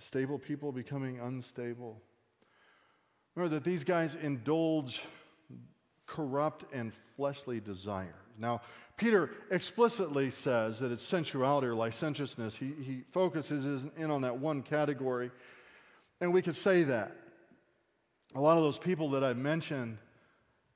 [0.00, 2.02] stable people becoming unstable.
[3.36, 5.00] Remember that these guys indulge
[6.06, 8.14] corrupt and fleshly desires.
[8.40, 8.62] Now,
[8.96, 12.56] Peter explicitly says that it's sensuality or licentiousness.
[12.56, 15.30] He, he focuses in on that one category,
[16.20, 17.16] and we could say that.
[18.34, 19.98] A lot of those people that I mentioned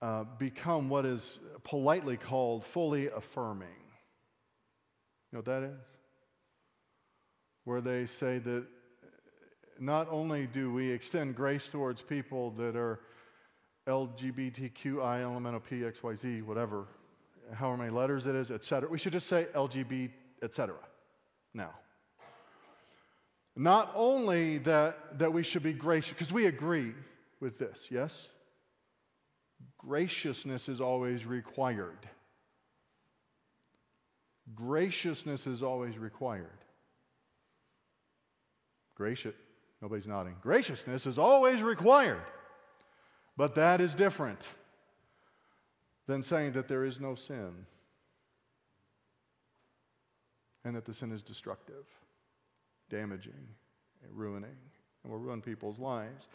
[0.03, 3.69] uh, become what is politely called fully affirming.
[5.31, 5.81] You know what that is?
[7.65, 8.67] Where they say that
[9.79, 13.01] not only do we extend grace towards people that are
[13.87, 14.73] LGBTQI,
[15.23, 16.87] LMNOP, X, Y, Z, whatever,
[17.53, 18.89] however many letters it is, et cetera.
[18.89, 20.11] We should just say LGBT,
[20.43, 20.79] et cetera,
[21.53, 21.71] now.
[23.57, 26.93] Not only that, that we should be gracious, because we agree
[27.41, 28.29] with this, yes?
[29.79, 32.09] Graciousness is always required.
[34.55, 36.59] Graciousness is always required.
[38.95, 39.35] Gracious,
[39.81, 40.37] nobody's nodding.
[40.43, 42.23] Graciousness is always required.
[43.37, 44.47] But that is different
[46.07, 47.67] than saying that there is no sin
[50.65, 51.85] and that the sin is destructive,
[52.91, 53.49] damaging,
[54.13, 54.57] ruining,
[55.03, 56.27] and will ruin people's lives.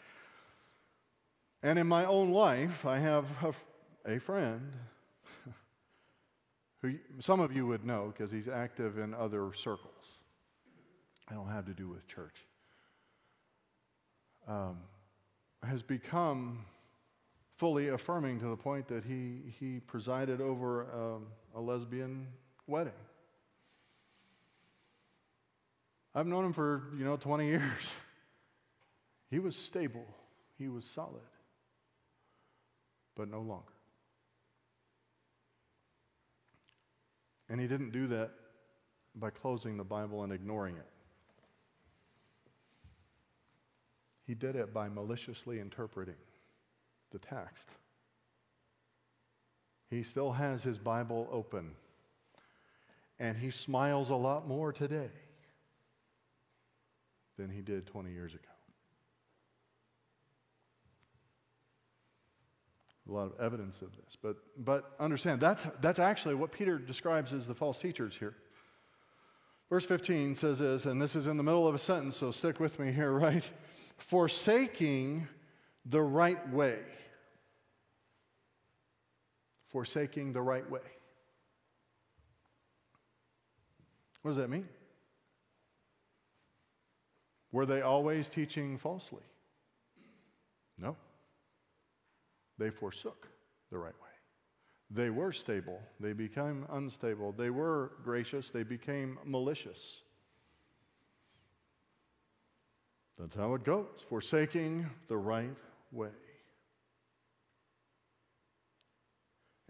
[1.62, 3.26] And in my own life, I have
[4.06, 4.72] a, a friend
[6.82, 10.18] who some of you would know because he's active in other circles.
[11.28, 12.34] I don't have to do with church.
[14.48, 14.78] Um,
[15.62, 16.64] has become
[17.60, 22.26] fully affirming to the point that he, he presided over um, a lesbian
[22.66, 22.94] wedding.
[26.14, 27.92] I've known him for, you know, 20 years.
[29.30, 30.06] he was stable,
[30.56, 31.20] he was solid,
[33.14, 33.66] but no longer.
[37.50, 38.30] And he didn't do that
[39.14, 40.88] by closing the Bible and ignoring it.
[44.26, 46.14] He did it by maliciously interpreting
[47.10, 47.68] the text.
[49.88, 51.72] He still has his Bible open,
[53.18, 55.10] and he smiles a lot more today
[57.36, 58.44] than he did 20 years ago.
[63.10, 64.16] a lot of evidence of this.
[64.20, 68.34] But, but understand, that's, that's actually what Peter describes as the false teachers here.
[69.68, 72.60] Verse 15 says this, and this is in the middle of a sentence, so stick
[72.60, 73.44] with me here, right?
[73.96, 75.28] Forsaking
[75.84, 76.78] the right way.
[79.70, 80.80] Forsaking the right way.
[84.22, 84.68] What does that mean?
[87.52, 89.22] Were they always teaching falsely?
[90.78, 90.96] No.
[92.58, 93.28] They forsook
[93.70, 94.08] the right way.
[94.90, 97.32] They were stable, they became unstable.
[97.32, 100.02] They were gracious, they became malicious.
[103.18, 105.56] That's how it goes, forsaking the right
[105.92, 106.08] way.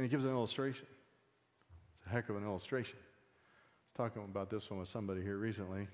[0.00, 0.86] And he gives an illustration.
[1.94, 2.96] It's a heck of an illustration.
[2.98, 5.88] I was talking about this one with somebody here recently.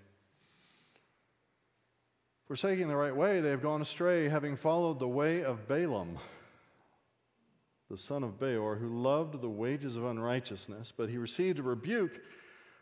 [2.47, 6.21] Forsaking the right way, they have gone astray, having followed the way of Balaam
[7.91, 12.21] the son of Beor, who loved the wages of unrighteousness, but he received a rebuke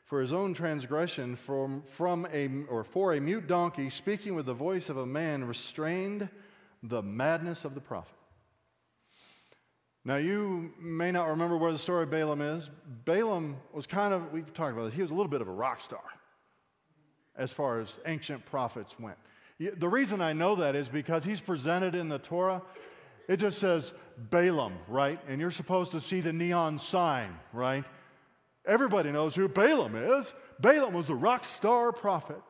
[0.04, 4.52] for his own transgression from, from a, or for a mute donkey, speaking with the
[4.52, 6.28] voice of a man, restrained
[6.82, 8.14] the madness of the prophet.
[10.04, 12.68] Now, you may not remember where the story of Balaam is.
[13.04, 15.52] Balaam was kind of, we've talked about this, he was a little bit of a
[15.52, 16.02] rock star
[17.36, 19.16] as far as ancient prophets went.
[19.58, 22.60] The reason I know that is because he's presented in the Torah.
[23.28, 25.18] It just says Balaam, right?
[25.26, 27.84] And you're supposed to see the neon sign, right?
[28.66, 30.34] Everybody knows who Balaam is.
[30.60, 32.40] Balaam was a rock star prophet.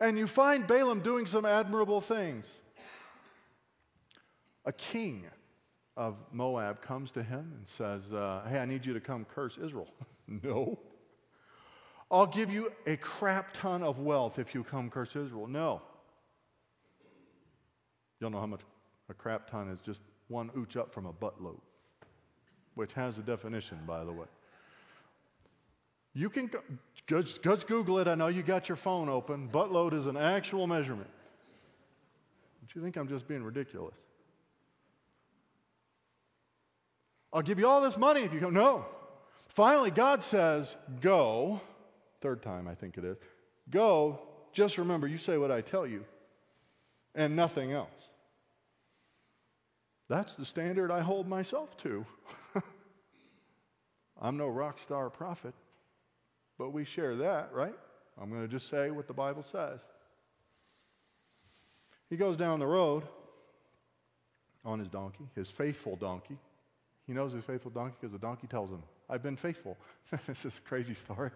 [0.00, 2.46] And you find Balaam doing some admirable things.
[4.64, 5.24] A king
[5.96, 9.58] of Moab comes to him and says, uh, Hey, I need you to come curse
[9.62, 9.88] Israel.
[10.26, 10.78] no.
[12.10, 15.46] I'll give you a crap ton of wealth if you come curse Israel.
[15.46, 15.82] No.
[18.20, 18.60] You'll know how much
[19.08, 21.60] a crap ton is just one ooch up from a buttload,
[22.74, 24.26] which has a definition, by the way.
[26.14, 26.50] You can
[27.06, 28.08] just, just Google it.
[28.08, 29.48] I know you got your phone open.
[29.48, 31.08] Buttload is an actual measurement.
[32.60, 33.94] Don't you think I'm just being ridiculous?
[37.32, 38.54] I'll give you all this money if you come.
[38.54, 38.84] No.
[39.48, 41.60] Finally, God says, Go.
[42.20, 43.16] Third time, I think it is.
[43.70, 44.20] Go.
[44.52, 46.04] Just remember, you say what I tell you
[47.14, 47.88] and nothing else.
[50.08, 52.04] That's the standard I hold myself to.
[54.20, 55.54] I'm no rock star prophet,
[56.58, 57.74] but we share that, right?
[58.20, 59.80] I'm going to just say what the Bible says.
[62.10, 63.04] He goes down the road
[64.64, 66.36] on his donkey, his faithful donkey.
[67.12, 69.76] He knows his faithful donkey because the donkey tells him, I've been faithful.
[70.26, 71.30] this is a crazy story.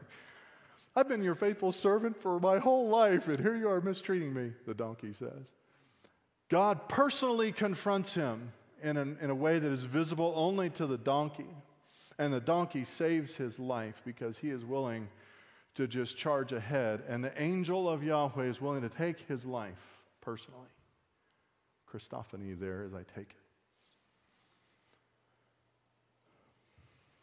[0.97, 4.53] I've been your faithful servant for my whole life, and here you are mistreating me,
[4.67, 5.53] the donkey says.
[6.49, 10.97] God personally confronts him in, an, in a way that is visible only to the
[10.97, 11.55] donkey.
[12.19, 15.09] And the donkey saves his life because he is willing
[15.75, 17.03] to just charge ahead.
[17.07, 20.71] And the angel of Yahweh is willing to take his life personally.
[21.87, 23.46] Christophany there as I take it.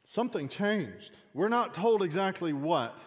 [0.03, 1.17] Something changed.
[1.33, 2.97] We're not told exactly what.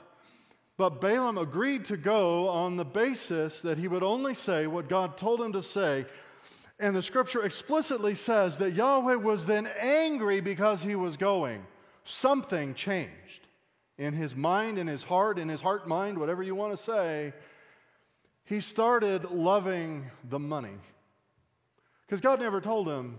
[0.77, 5.17] But Balaam agreed to go on the basis that he would only say what God
[5.17, 6.05] told him to say.
[6.79, 11.65] And the scripture explicitly says that Yahweh was then angry because he was going.
[12.05, 13.47] Something changed
[13.97, 17.33] in his mind, in his heart, in his heart mind, whatever you want to say.
[18.45, 20.77] He started loving the money.
[22.07, 23.19] Because God never told him,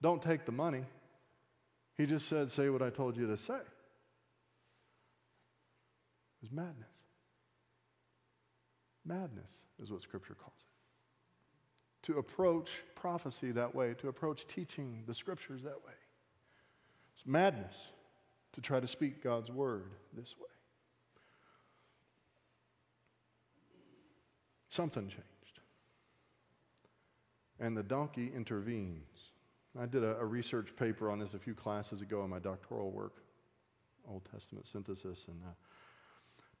[0.00, 0.84] don't take the money.
[2.00, 3.60] He just said, say what I told you to say
[6.42, 6.88] is madness.
[9.04, 9.50] Madness
[9.82, 12.06] is what Scripture calls it.
[12.10, 15.92] To approach prophecy that way, to approach teaching the Scriptures that way.
[17.14, 17.88] It's madness
[18.54, 20.46] to try to speak God's word this way.
[24.70, 25.60] Something changed.
[27.58, 29.09] And the donkey intervenes.
[29.78, 32.90] I did a, a research paper on this a few classes ago in my doctoral
[32.90, 33.16] work,
[34.08, 35.52] Old Testament synthesis, and uh,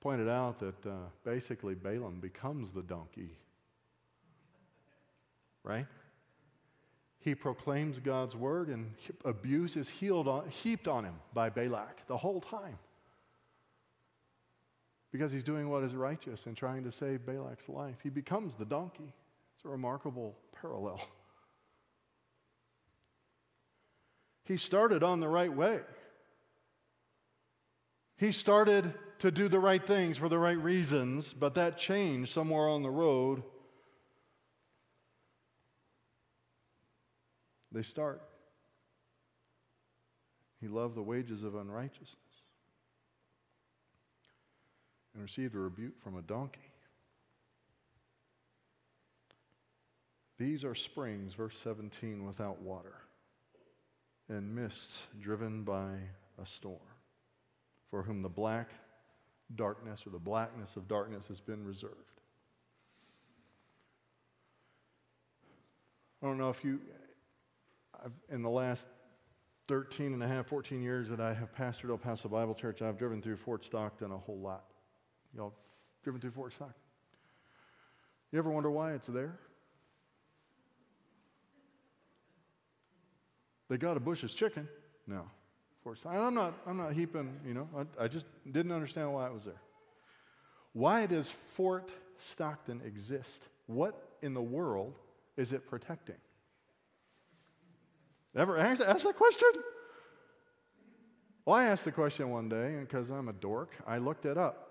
[0.00, 0.94] pointed out that uh,
[1.24, 3.30] basically Balaam becomes the donkey.
[5.64, 5.86] Right?
[7.18, 8.94] He proclaims God's word, and
[9.24, 12.78] abuse is on, heaped on him by Balak the whole time.
[15.12, 17.96] Because he's doing what is righteous and trying to save Balak's life.
[18.02, 19.12] He becomes the donkey.
[19.56, 21.00] It's a remarkable parallel.
[24.50, 25.78] He started on the right way.
[28.16, 32.68] He started to do the right things for the right reasons, but that changed somewhere
[32.68, 33.44] on the road.
[37.70, 38.22] They start.
[40.60, 42.16] He loved the wages of unrighteousness
[45.14, 46.72] and received a rebuke from a donkey.
[50.38, 52.96] These are springs, verse 17, without water,
[54.30, 55.96] and mists driven by
[56.40, 56.78] a storm,
[57.90, 58.70] for whom the black
[59.56, 61.94] darkness or the blackness of darkness has been reserved.
[66.22, 66.80] I don't know if you,
[68.02, 68.86] I've, in the last
[69.68, 72.98] 13 and a half, 14 years that I have pastored El Paso Bible Church, I've
[72.98, 74.64] driven through Fort Stockton a whole lot.
[75.34, 75.54] Y'all
[76.04, 76.74] driven through Fort Stockton?
[78.32, 79.38] You ever wonder why it's there?
[83.70, 84.68] They got a Bush's chicken.
[85.06, 85.22] No.
[85.82, 86.20] Fort Stockton.
[86.20, 89.44] I'm not, I'm not heaping, you know, I, I just didn't understand why it was
[89.44, 89.62] there.
[90.72, 91.88] Why does Fort
[92.30, 93.44] Stockton exist?
[93.66, 94.94] What in the world
[95.36, 96.16] is it protecting?
[98.36, 99.48] Ever asked that question?
[101.44, 104.36] Well, I asked the question one day, and because I'm a dork, I looked it
[104.36, 104.66] up.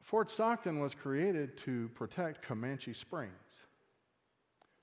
[0.00, 3.30] Fort Stockton was created to protect Comanche Springs,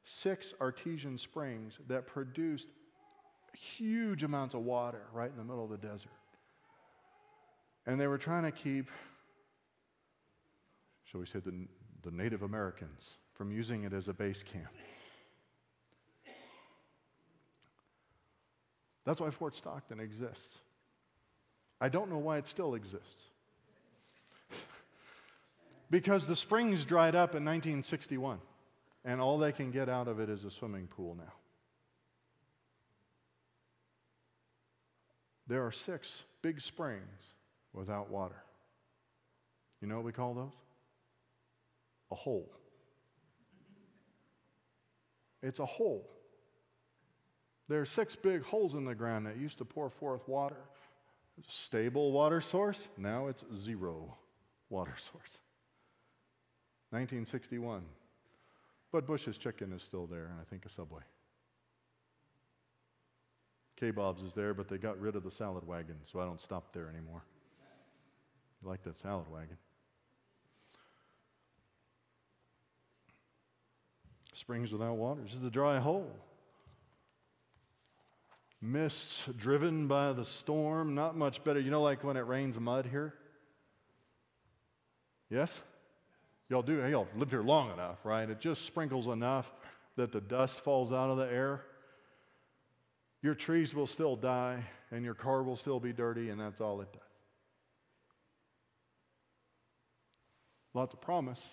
[0.07, 2.69] six artesian springs that produced
[3.53, 6.11] huge amounts of water right in the middle of the desert.
[7.85, 8.89] And they were trying to keep,
[11.05, 11.67] shall we say, the,
[12.03, 14.71] the Native Americans from using it as a base camp.
[19.05, 20.59] That's why Fort Stockton exists.
[21.79, 23.23] I don't know why it still exists.
[25.89, 28.39] because the springs dried up in 1961,
[29.07, 31.33] and all they can get out of it is a swimming pool now.
[35.47, 37.33] There are six big springs
[37.71, 38.43] without water.
[39.81, 40.51] You know what we call those?
[42.11, 42.51] A hole.
[45.41, 46.09] It's a hole.
[47.69, 50.57] There are six big holes in the ground that used to pour forth water.
[51.47, 54.17] Stable water source, now it's zero
[54.69, 55.39] water source.
[56.89, 57.83] 1961.
[58.91, 61.01] But Bush's chicken is still there, and I think a subway.
[63.79, 66.41] K Bob's is there, but they got rid of the salad wagon, so I don't
[66.41, 67.23] stop there anymore.
[68.61, 69.57] You like that salad wagon?
[74.33, 75.21] Springs without water.
[75.23, 76.11] This is a dry hole.
[78.61, 81.59] Mists driven by the storm, not much better.
[81.59, 83.13] You know, like when it rains mud here?
[85.29, 85.61] Yes?
[86.49, 88.29] Y'all do, y'all lived here long enough, right?
[88.29, 89.51] It just sprinkles enough
[89.97, 91.61] that the dust falls out of the air.
[93.21, 96.79] Your trees will still die, and your car will still be dirty, and that's all
[96.81, 97.01] it does.
[100.73, 101.43] Lots of promise,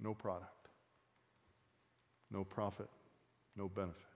[0.00, 0.68] no product,
[2.30, 2.88] no profit,
[3.54, 4.11] no benefit.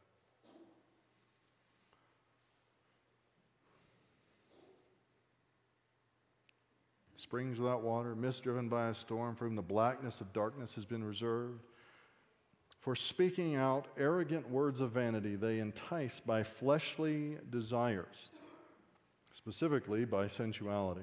[7.27, 10.85] Springs without water, mist driven by a storm, for whom the blackness of darkness has
[10.85, 11.61] been reserved.
[12.79, 18.15] For speaking out arrogant words of vanity, they entice by fleshly desires,
[19.33, 21.03] specifically by sensuality.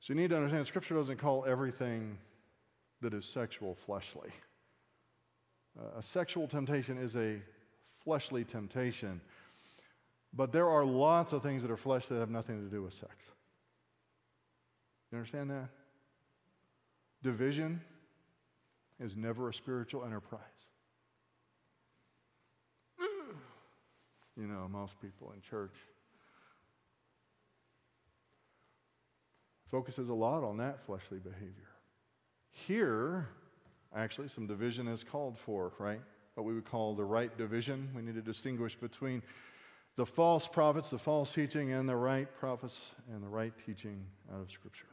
[0.00, 2.18] So you need to understand Scripture doesn't call everything
[3.00, 4.30] that is sexual fleshly.
[5.96, 7.40] A sexual temptation is a
[8.02, 9.20] fleshly temptation,
[10.32, 12.94] but there are lots of things that are flesh that have nothing to do with
[12.94, 13.14] sex.
[15.14, 15.68] You understand that?
[17.22, 17.80] Division
[18.98, 20.40] is never a spiritual enterprise.
[24.36, 25.76] You know, most people in church
[29.70, 31.70] focuses a lot on that fleshly behavior.
[32.50, 33.28] Here,
[33.94, 36.00] actually, some division is called for, right?
[36.34, 37.88] What we would call the right division.
[37.94, 39.22] We need to distinguish between
[39.94, 42.80] the false prophets, the false teaching, and the right prophets
[43.12, 44.04] and the right teaching
[44.34, 44.86] out of Scripture.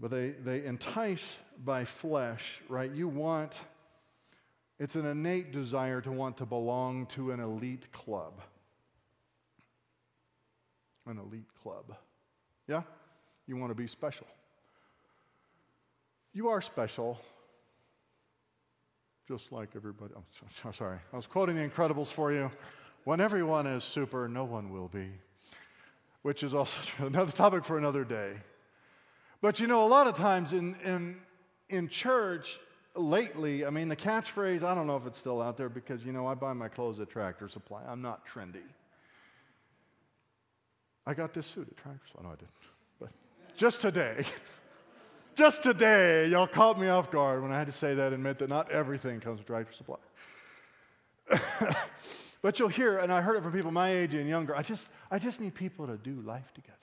[0.00, 2.90] But they, they entice by flesh, right?
[2.90, 3.52] You want,
[4.78, 8.40] it's an innate desire to want to belong to an elite club.
[11.06, 11.94] An elite club.
[12.66, 12.82] Yeah?
[13.46, 14.26] You want to be special.
[16.32, 17.20] You are special,
[19.28, 20.14] just like everybody.
[20.16, 20.22] I'm
[20.62, 20.98] so, sorry.
[21.12, 22.50] I was quoting The Incredibles for you.
[23.04, 25.08] When everyone is super, no one will be,
[26.22, 28.34] which is also another topic for another day.
[29.40, 31.16] But you know, a lot of times in, in,
[31.68, 32.58] in church
[32.94, 36.12] lately, I mean, the catchphrase, I don't know if it's still out there because, you
[36.12, 37.82] know, I buy my clothes at Tractor Supply.
[37.88, 38.62] I'm not trendy.
[41.06, 42.22] I got this suit at Tractor Supply.
[42.24, 42.50] No, I didn't.
[42.98, 43.10] But
[43.56, 44.24] just today,
[45.34, 48.38] just today, y'all caught me off guard when I had to say that and admit
[48.38, 49.96] that not everything comes with Tractor Supply.
[52.42, 54.88] but you'll hear, and I heard it from people my age and younger, I just,
[55.10, 56.76] I just need people to do life together.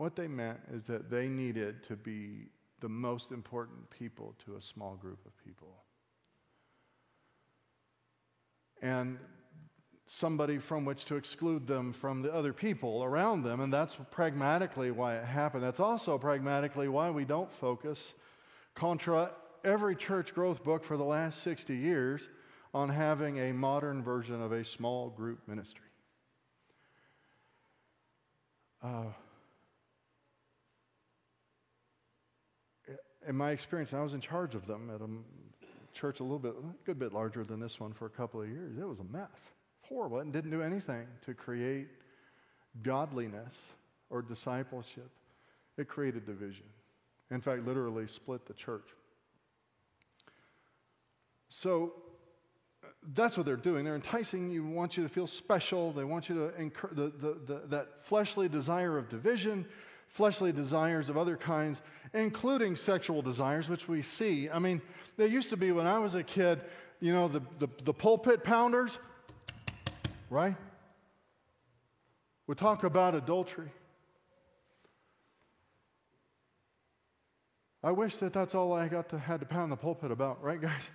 [0.00, 2.46] What they meant is that they needed to be
[2.80, 5.84] the most important people to a small group of people.
[8.80, 9.18] And
[10.06, 13.60] somebody from which to exclude them from the other people around them.
[13.60, 15.62] And that's pragmatically why it happened.
[15.62, 18.14] That's also pragmatically why we don't focus,
[18.74, 19.32] contra
[19.64, 22.26] every church growth book for the last 60 years,
[22.72, 25.84] on having a modern version of a small group ministry.
[28.82, 29.12] Uh,
[33.30, 35.08] in my experience, I was in charge of them at a
[35.96, 38.48] church a little bit, a good bit larger than this one for a couple of
[38.48, 38.76] years.
[38.76, 39.28] It was a mess.
[39.82, 40.18] Horrible.
[40.18, 41.86] And didn't do anything to create
[42.82, 43.54] godliness
[44.10, 45.08] or discipleship.
[45.78, 46.64] It created division.
[47.30, 48.88] In fact, literally split the church.
[51.48, 51.92] So
[53.14, 53.84] that's what they're doing.
[53.84, 55.92] They're enticing you, want you to feel special.
[55.92, 59.66] They want you to incur the, the, the, that fleshly desire of division
[60.10, 61.80] fleshly desires of other kinds,
[62.12, 64.50] including sexual desires, which we see.
[64.50, 64.82] I mean,
[65.16, 66.60] there used to be when I was a kid,
[67.00, 68.98] you know, the, the, the pulpit pounders,
[70.28, 70.56] right?
[72.48, 73.70] Would talk about adultery.
[77.82, 80.60] I wish that that's all I got to had to pound the pulpit about, right,
[80.60, 80.90] guys?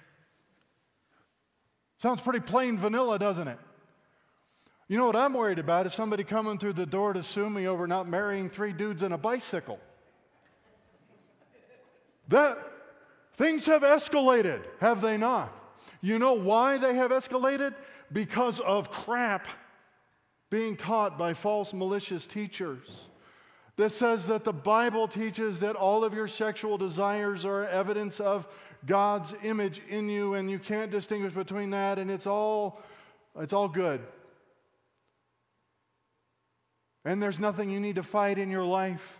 [1.97, 3.57] Sounds pretty plain vanilla, doesn't it?
[4.87, 5.87] You know what I'm worried about?
[5.87, 9.11] If somebody coming through the door to sue me over not marrying three dudes in
[9.11, 9.79] a bicycle.
[12.27, 12.57] That
[13.33, 15.51] things have escalated, have they not?
[16.01, 17.73] You know why they have escalated?
[18.11, 19.47] Because of crap
[20.49, 22.87] being taught by false malicious teachers
[23.77, 28.47] that says that the Bible teaches that all of your sexual desires are evidence of
[28.85, 32.81] God's image in you and you can't distinguish between that and it's all
[33.37, 34.01] it's all good.
[37.05, 39.19] And there's nothing you need to fight in your life.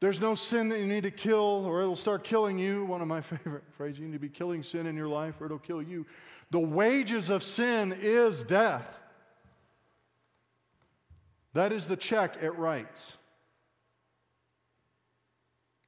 [0.00, 2.84] There's no sin that you need to kill or it'll start killing you.
[2.84, 5.46] One of my favorite phrases you need to be killing sin in your life or
[5.46, 6.06] it'll kill you.
[6.50, 9.00] The wages of sin is death.
[11.54, 13.12] That is the check it writes.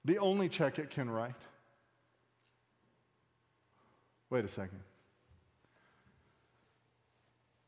[0.04, 1.34] The only check it can write.
[4.28, 4.80] Wait a second.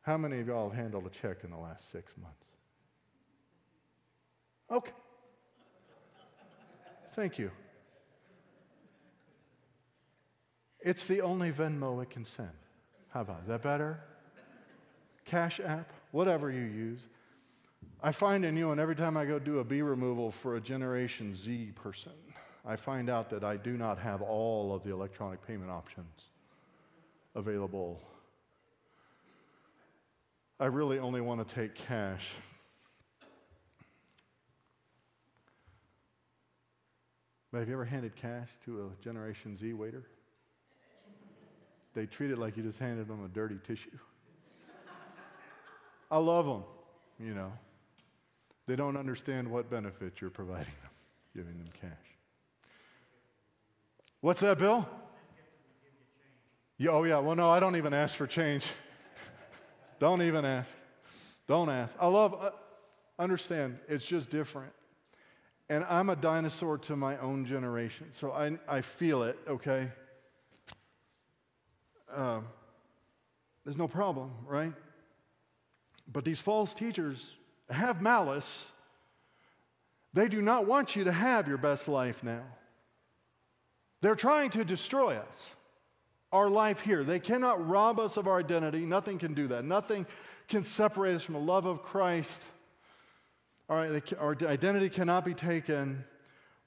[0.06, 2.46] How many of y'all have handled a check in the last six months?
[4.70, 4.92] Okay.
[7.14, 7.50] Thank you.
[10.78, 12.52] It's the only Venmo it can send.
[13.08, 13.98] How about is that better?
[15.24, 17.00] Cash app, whatever you use.
[18.00, 20.60] I find in you, and every time I go do a bee removal for a
[20.60, 22.12] Generation Z person,
[22.64, 26.26] I find out that I do not have all of the electronic payment options
[27.34, 28.00] available.
[30.58, 32.26] I really only want to take cash.
[37.52, 40.04] But have you ever handed cash to a Generation Z waiter?
[41.94, 43.98] They treat it like you just handed them a dirty tissue.
[46.10, 46.64] I love them,
[47.18, 47.52] you know.
[48.66, 50.90] They don't understand what benefit you're providing them,
[51.34, 51.90] giving them cash.
[54.20, 54.88] What's that, Bill?
[56.78, 57.18] Yeah, oh, yeah.
[57.18, 58.70] Well, no, I don't even ask for change.
[59.98, 60.74] Don't even ask.
[61.46, 61.96] Don't ask.
[62.00, 62.50] I love, uh,
[63.18, 64.72] understand, it's just different.
[65.68, 69.88] And I'm a dinosaur to my own generation, so I, I feel it, okay?
[72.14, 72.46] Um,
[73.64, 74.72] there's no problem, right?
[76.10, 77.34] But these false teachers
[77.68, 78.70] have malice.
[80.12, 82.44] They do not want you to have your best life now.
[84.02, 85.50] They're trying to destroy us,
[86.32, 87.04] our life here.
[87.04, 88.84] They cannot rob us of our identity.
[88.84, 89.64] Nothing can do that.
[89.64, 90.06] Nothing
[90.48, 92.42] can separate us from the love of Christ.
[93.68, 96.04] Right, our identity cannot be taken,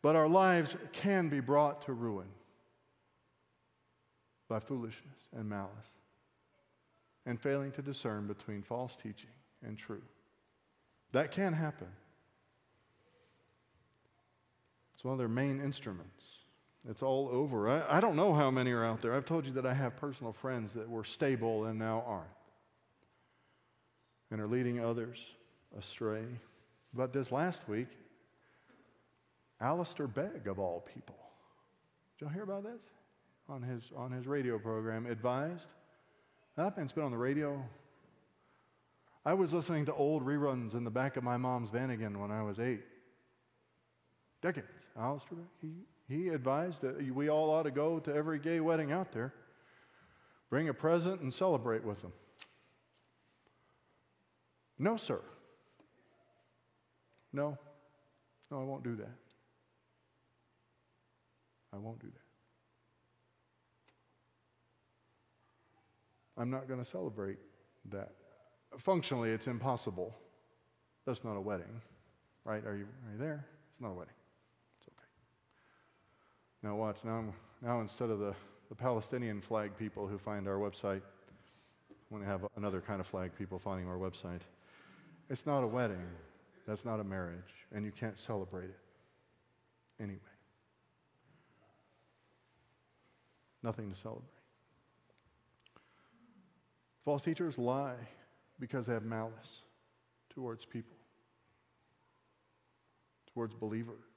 [0.02, 2.28] but our lives can be brought to ruin
[4.50, 5.70] by foolishness and malice
[7.26, 9.30] and failing to discern between false teaching
[9.66, 10.02] and true.
[11.12, 11.88] That can happen.
[14.96, 16.19] It's one of their main instruments.
[16.88, 17.68] It's all over.
[17.70, 19.14] I, I, don't know how many are out there.
[19.14, 22.28] I've told you that I have personal friends that were stable and now aren't,
[24.32, 25.18] and are leading others
[25.78, 26.24] astray.
[26.94, 27.90] But this last week,
[29.60, 31.18] Alistair Begg, of all people,
[32.18, 32.82] did y'all hear about this?
[33.50, 35.74] On his, on his radio program, advised.
[36.56, 37.64] That man's been on the radio
[39.26, 42.32] I was listening to old reruns in the back of my mom's van again when
[42.32, 42.82] I was eight.
[44.42, 44.68] Decades.
[44.98, 45.70] Alistair, he,
[46.10, 49.34] he advised that we all ought to go to every gay wedding out there,
[50.50, 52.12] bring a present, and celebrate with them.
[54.78, 55.22] No, sir.
[57.32, 57.58] No.
[58.50, 59.16] No, I won't do that.
[61.72, 62.14] I won't do that.
[66.42, 67.38] I'm not going to celebrate
[67.92, 68.14] that
[68.78, 70.16] functionally, it's impossible.
[71.06, 71.82] That's not a wedding,
[72.44, 72.64] right?
[72.66, 73.46] Are you, are you there?
[73.72, 74.14] It's not a wedding.
[76.62, 76.98] Now, watch.
[77.04, 77.26] Now,
[77.62, 78.34] now instead of the,
[78.70, 81.02] the Palestinian flag people who find our website,
[82.10, 84.42] when to have another kind of flag people finding our website,
[85.30, 86.08] it's not a wedding.
[86.68, 87.54] That's not a marriage.
[87.72, 88.80] And you can't celebrate it
[90.00, 90.20] anyway.
[93.62, 94.26] Nothing to celebrate.
[97.06, 97.96] False teachers lie
[98.60, 99.64] because they have malice
[100.30, 100.96] towards people,
[103.34, 104.09] towards believers.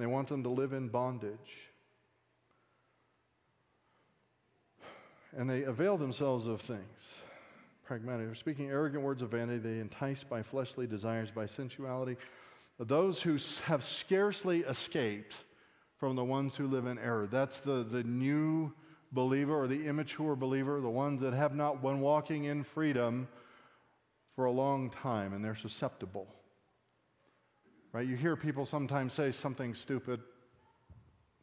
[0.00, 1.68] They want them to live in bondage.
[5.36, 7.14] And they avail themselves of things.
[7.84, 8.26] Pragmatic.
[8.26, 9.58] They're speaking arrogant words of vanity.
[9.58, 12.16] They entice by fleshly desires, by sensuality.
[12.78, 15.34] Those who have scarcely escaped
[15.98, 17.28] from the ones who live in error.
[17.30, 18.72] That's the, the new
[19.12, 23.28] believer or the immature believer, the ones that have not been walking in freedom
[24.34, 26.26] for a long time and they're susceptible.
[27.92, 28.06] Right?
[28.06, 30.20] You hear people sometimes say something stupid,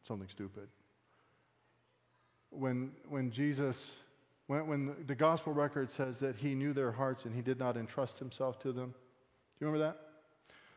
[0.06, 0.68] something stupid.
[2.50, 3.94] When, when Jesus,
[4.46, 7.76] when, when the gospel record says that he knew their hearts and he did not
[7.76, 8.94] entrust himself to them,
[9.58, 10.00] do you remember that?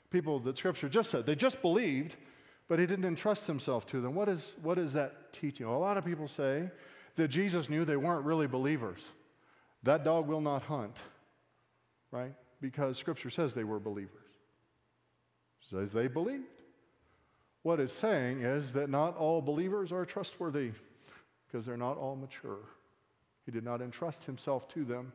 [0.10, 2.18] People that scripture just said, they just believed,
[2.68, 4.14] but he didn't entrust himself to them.
[4.14, 5.68] What is, what is that teaching?
[5.68, 6.70] Well, a lot of people say
[7.16, 9.00] that Jesus knew they weren't really believers.
[9.84, 10.98] That dog will not hunt,
[12.12, 12.34] right?
[12.60, 14.31] Because scripture says they were believers.
[15.62, 16.44] Says they believed.
[17.64, 20.72] What it's saying is that not all believers are trustworthy
[21.48, 22.60] because they're not all mature.
[23.46, 25.14] He did not entrust himself to them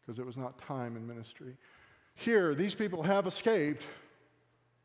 [0.00, 1.56] because it was not time in ministry.
[2.14, 3.84] Here, these people have escaped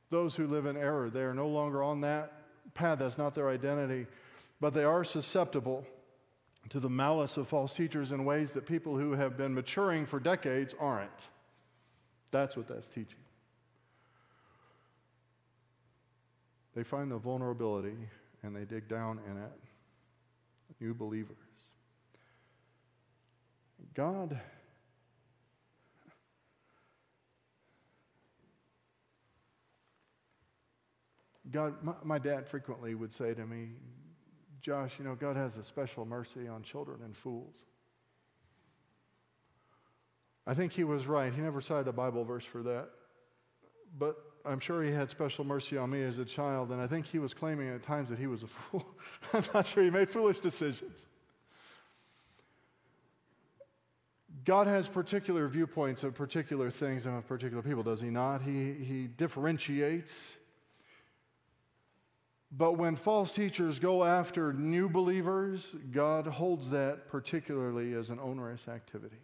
[0.09, 1.09] those who live in error.
[1.09, 2.33] They are no longer on that
[2.73, 4.07] path, that's not their identity,
[4.59, 5.85] but they are susceptible
[6.69, 10.19] to the malice of false teachers in ways that people who have been maturing for
[10.19, 11.29] decades aren't.
[12.29, 13.20] That's what that's teaching.
[16.75, 17.97] They find the vulnerability
[18.43, 19.51] and they dig down in it.
[20.79, 21.37] New believers.
[23.93, 24.39] God
[31.51, 33.71] God, my, my, dad frequently would say to me,
[34.61, 37.55] Josh, you know, God has a special mercy on children and fools.
[40.47, 41.33] I think he was right.
[41.33, 42.89] He never cited a Bible verse for that.
[43.97, 44.15] But
[44.45, 47.19] I'm sure he had special mercy on me as a child, and I think he
[47.19, 48.85] was claiming at times that he was a fool.
[49.33, 51.05] I'm not sure he made foolish decisions.
[54.43, 58.41] God has particular viewpoints of particular things and of particular people, does he not?
[58.41, 60.31] He, he differentiates.
[62.51, 68.67] But when false teachers go after new believers, God holds that particularly as an onerous
[68.67, 69.19] activity.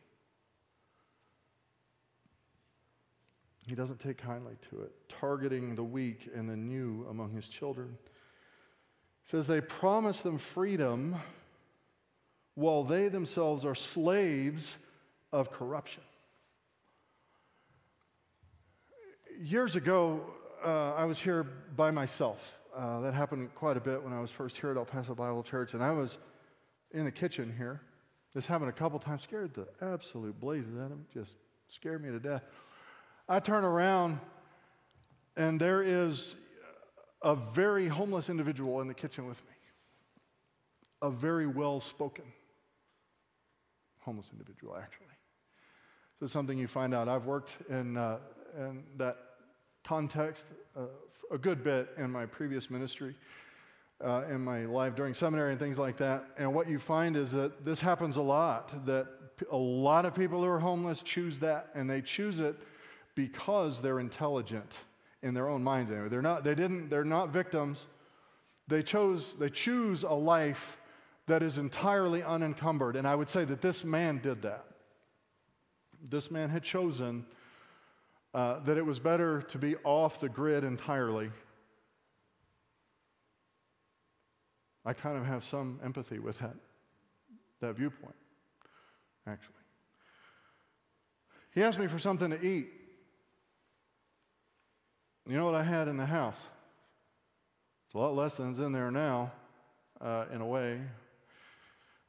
[3.67, 7.97] He doesn't take kindly to it, targeting the weak and the new among his children.
[9.25, 11.17] Says they promise them freedom
[12.55, 14.77] while they themselves are slaves
[15.33, 16.01] of corruption.
[19.37, 20.21] Years ago,
[20.63, 21.43] uh, I was here
[21.75, 22.57] by myself.
[22.75, 25.43] Uh, that happened quite a bit when I was first here at El Paso Bible
[25.43, 26.17] Church, and I was
[26.91, 27.81] in the kitchen here.
[28.33, 31.35] This happened a couple times, scared the absolute blazes out of me, just
[31.67, 32.43] scared me to death.
[33.29, 34.19] I turn around,
[35.35, 36.35] and there is
[37.21, 39.55] a very homeless individual in the kitchen with me,
[41.01, 42.23] a very well spoken
[43.99, 45.07] homeless individual, actually.
[46.21, 47.09] This is something you find out.
[47.09, 48.19] I've worked in, uh,
[48.57, 49.17] in that
[49.83, 50.45] context
[50.77, 50.83] uh,
[51.29, 53.13] a good bit in my previous ministry,
[54.01, 56.23] uh, in my life during seminary and things like that.
[56.37, 59.07] And what you find is that this happens a lot, that
[59.51, 62.55] a lot of people who are homeless choose that, and they choose it
[63.17, 64.71] because they're intelligent
[65.23, 66.07] in their own minds anyway.
[66.07, 67.83] They're not, they didn't, they're not victims.
[68.67, 70.77] They chose, they choose a life
[71.25, 72.95] that is entirely unencumbered.
[72.95, 74.65] And I would say that this man did that.
[76.07, 77.25] This man had chosen
[78.35, 81.31] uh, that it was better to be off the grid entirely.
[84.85, 86.55] I kind of have some empathy with that,
[87.61, 88.15] that viewpoint,
[89.25, 89.55] actually.
[91.55, 92.76] He asked me for something to eat.
[95.27, 96.39] You know what I had in the house?
[97.85, 99.33] It's a lot less than is in there now,
[99.99, 100.79] uh, in a way.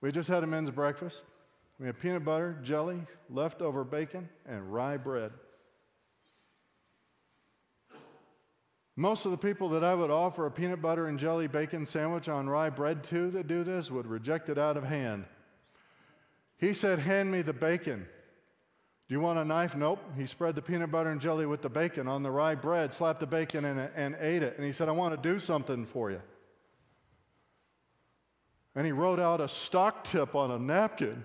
[0.00, 1.24] We just had a men's breakfast.
[1.80, 5.32] We had peanut butter, jelly, leftover bacon, and rye bread.
[8.94, 12.28] Most of the people that I would offer a peanut butter and jelly bacon sandwich
[12.28, 15.24] on rye bread to that do this would reject it out of hand.
[16.56, 18.06] He said, Hand me the bacon.
[19.08, 19.74] Do you want a knife?
[19.74, 20.04] Nope.
[20.18, 23.20] He spread the peanut butter and jelly with the bacon on the rye bread, slapped
[23.20, 24.56] the bacon in it, and ate it.
[24.56, 26.20] And he said, I want to do something for you.
[28.74, 31.24] And he wrote out a stock tip on a napkin.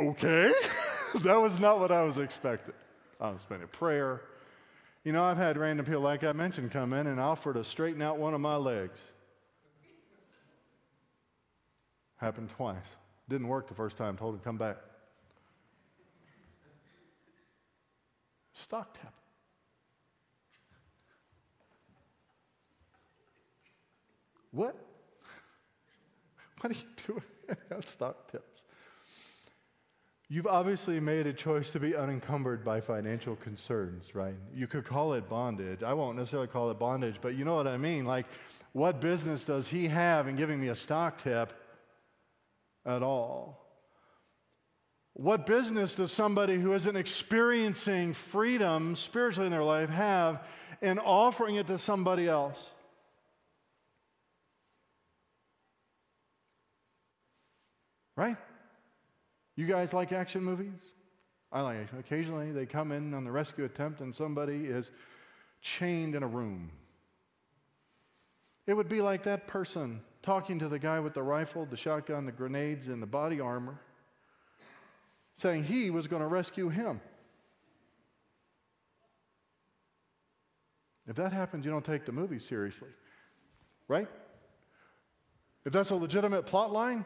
[0.00, 0.52] okay.
[1.22, 2.74] that was not what I was expecting.
[3.20, 4.22] I was expecting prayer.
[5.02, 8.00] You know, I've had random people, like I mentioned, come in and offer to straighten
[8.00, 9.00] out one of my legs.
[12.20, 12.76] Happened twice.
[13.30, 14.16] Didn't work the first time.
[14.18, 14.76] Told him come back.
[18.52, 19.12] Stock tip.
[24.50, 24.76] What?
[26.60, 27.82] What are you doing?
[27.84, 28.64] stock tips.
[30.28, 34.34] You've obviously made a choice to be unencumbered by financial concerns, right?
[34.54, 35.82] You could call it bondage.
[35.82, 38.04] I won't necessarily call it bondage, but you know what I mean.
[38.04, 38.26] Like,
[38.72, 41.54] what business does he have in giving me a stock tip
[42.84, 43.60] at all?
[45.14, 50.42] What business does somebody who isn't experiencing freedom spiritually in their life have
[50.80, 52.70] in offering it to somebody else?
[58.16, 58.36] Right?
[59.56, 60.72] You guys like action movies?
[61.52, 61.98] I like action.
[61.98, 64.90] Occasionally they come in on the rescue attempt and somebody is
[65.60, 66.70] chained in a room.
[68.66, 72.26] It would be like that person talking to the guy with the rifle, the shotgun,
[72.26, 73.80] the grenades, and the body armor,
[75.38, 77.00] saying he was going to rescue him.
[81.06, 82.90] If that happens, you don't take the movie seriously,
[83.88, 84.06] right?
[85.64, 87.04] If that's a legitimate plot line,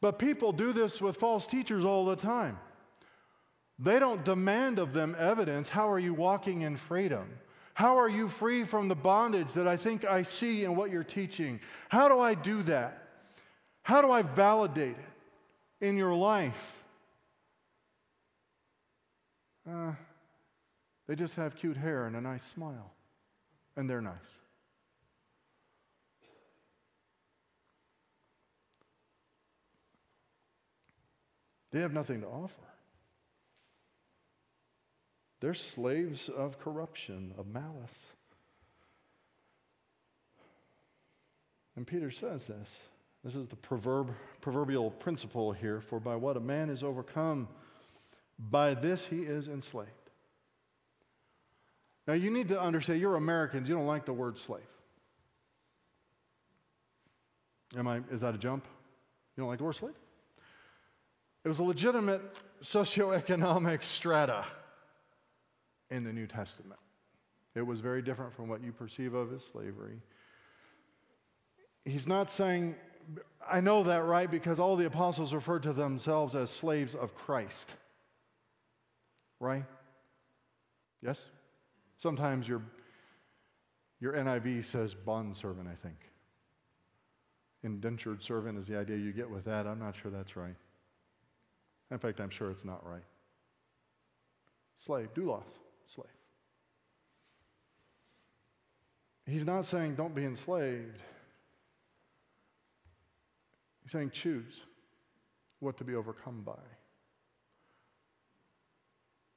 [0.00, 2.58] but people do this with false teachers all the time.
[3.78, 5.68] They don't demand of them evidence.
[5.68, 7.28] How are you walking in freedom?
[7.74, 11.04] How are you free from the bondage that I think I see in what you're
[11.04, 11.60] teaching?
[11.88, 13.08] How do I do that?
[13.82, 14.96] How do I validate
[15.80, 16.78] it in your life?
[19.68, 19.92] Uh,
[21.06, 22.92] they just have cute hair and a nice smile,
[23.76, 24.14] and they're nice.
[31.70, 32.71] They have nothing to offer.
[35.42, 38.06] They're slaves of corruption, of malice.
[41.74, 42.76] And Peter says this.
[43.24, 47.48] This is the proverb, proverbial principle here for by what a man is overcome,
[48.38, 49.90] by this he is enslaved.
[52.06, 54.62] Now you need to understand, you're Americans, you don't like the word slave.
[57.76, 58.64] Am I, is that a jump?
[59.36, 59.94] You don't like the word slave?
[61.44, 62.22] It was a legitimate
[62.62, 64.44] socioeconomic strata
[65.92, 66.80] in the New Testament.
[67.54, 70.00] It was very different from what you perceive of as slavery.
[71.84, 72.74] He's not saying,
[73.48, 74.30] I know that, right?
[74.30, 77.70] Because all the apostles referred to themselves as slaves of Christ.
[79.38, 79.64] Right?
[81.02, 81.20] Yes?
[81.98, 82.62] Sometimes your,
[84.00, 85.96] your NIV says bondservant, I think.
[87.64, 89.66] Indentured servant is the idea you get with that.
[89.66, 90.56] I'm not sure that's right.
[91.90, 93.04] In fact, I'm sure it's not right.
[94.76, 95.42] Slave, doulos,
[95.94, 96.06] slave.
[99.26, 101.00] He's not saying don't be enslaved.
[103.82, 104.60] He's saying choose
[105.60, 106.58] what to be overcome by.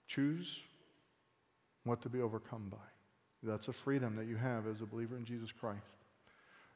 [0.08, 0.60] Choose
[1.84, 2.78] what to be overcome by.
[3.44, 5.82] That's a freedom that you have as a believer in Jesus Christ.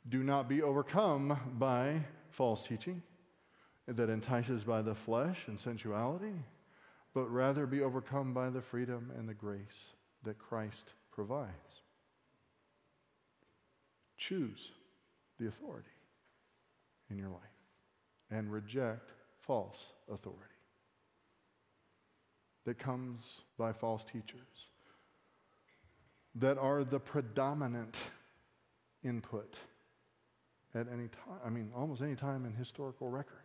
[0.07, 3.01] Do not be overcome by false teaching
[3.87, 6.33] that entices by the flesh and sensuality,
[7.13, 11.49] but rather be overcome by the freedom and the grace that Christ provides.
[14.17, 14.71] Choose
[15.39, 15.89] the authority
[17.09, 17.41] in your life
[18.29, 19.11] and reject
[19.41, 19.77] false
[20.11, 20.43] authority
[22.65, 23.21] that comes
[23.57, 24.67] by false teachers
[26.35, 27.97] that are the predominant
[29.03, 29.55] input
[30.75, 33.38] at any time, I mean, almost any time in historical record.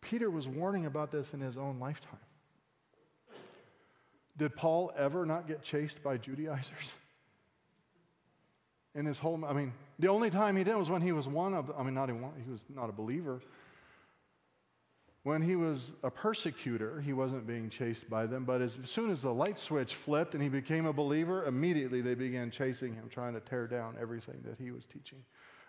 [0.00, 2.18] Peter was warning about this in his own lifetime.
[4.36, 6.92] Did Paul ever not get chased by Judaizers?
[8.94, 11.54] In his whole, I mean, the only time he did was when he was one
[11.54, 13.40] of, I mean, not even one, he was not a believer.
[15.22, 19.20] When he was a persecutor, he wasn't being chased by them, but as soon as
[19.20, 23.34] the light switch flipped and he became a believer, immediately they began chasing him, trying
[23.34, 25.22] to tear down everything that he was teaching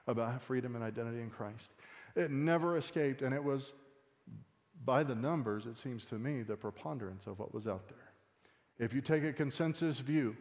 [0.08, 1.68] about freedom and identity in Christ.
[2.16, 3.74] It never escaped, and it was
[4.84, 8.12] by the numbers, it seems to me, the preponderance of what was out there.
[8.80, 10.36] If you take a consensus view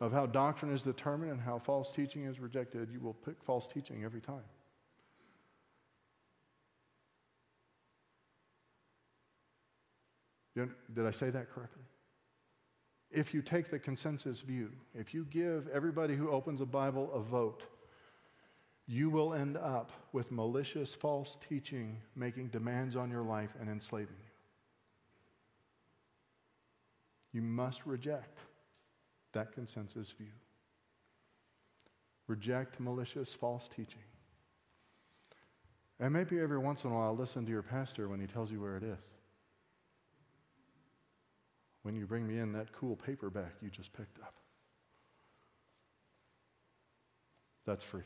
[0.00, 3.68] of how doctrine is determined and how false teaching is rejected, you will pick false
[3.68, 4.42] teaching every time.
[10.54, 11.84] Did I say that correctly?
[13.10, 17.20] If you take the consensus view, if you give everybody who opens a Bible a
[17.20, 17.66] vote,
[18.92, 24.16] you will end up with malicious false teaching making demands on your life and enslaving
[27.32, 27.40] you.
[27.40, 28.40] You must reject
[29.32, 30.34] that consensus view.
[32.26, 34.02] Reject malicious false teaching.
[35.98, 38.60] And maybe every once in a while, listen to your pastor when he tells you
[38.60, 39.04] where it is.
[41.82, 44.34] When you bring me in that cool paperback you just picked up.
[47.64, 48.02] That's free.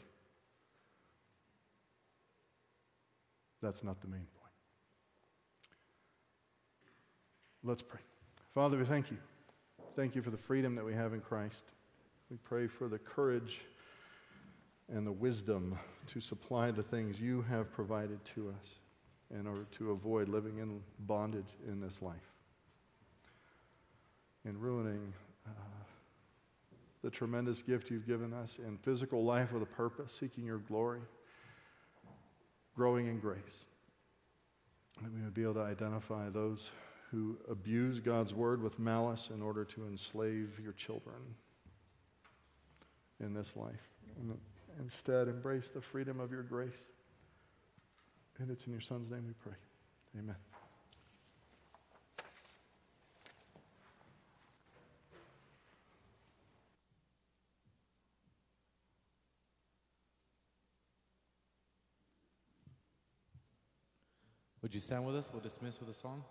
[3.67, 4.53] That's not the main point.
[7.65, 7.99] Let's pray.
[8.55, 9.17] Father, we thank you.
[9.97, 11.65] Thank you for the freedom that we have in Christ.
[12.31, 13.63] We pray for the courage
[14.89, 15.77] and the wisdom
[16.13, 18.69] to supply the things you have provided to us
[19.37, 22.15] in order to avoid living in bondage in this life
[24.45, 25.13] and ruining
[25.45, 25.51] uh,
[27.03, 31.01] the tremendous gift you've given us in physical life with a purpose, seeking your glory,
[32.77, 33.65] growing in grace.
[35.03, 36.71] That we would be able to identify those
[37.11, 41.17] who abuse God's word with malice in order to enslave your children
[43.21, 43.89] in this life.
[44.21, 44.37] And
[44.81, 46.73] instead, embrace the freedom of your grace.
[48.39, 49.57] And it's in your Son's name we pray.
[50.19, 50.37] Amen.
[64.67, 65.31] Would you stand with us?
[65.33, 66.25] We'll dismiss with a song.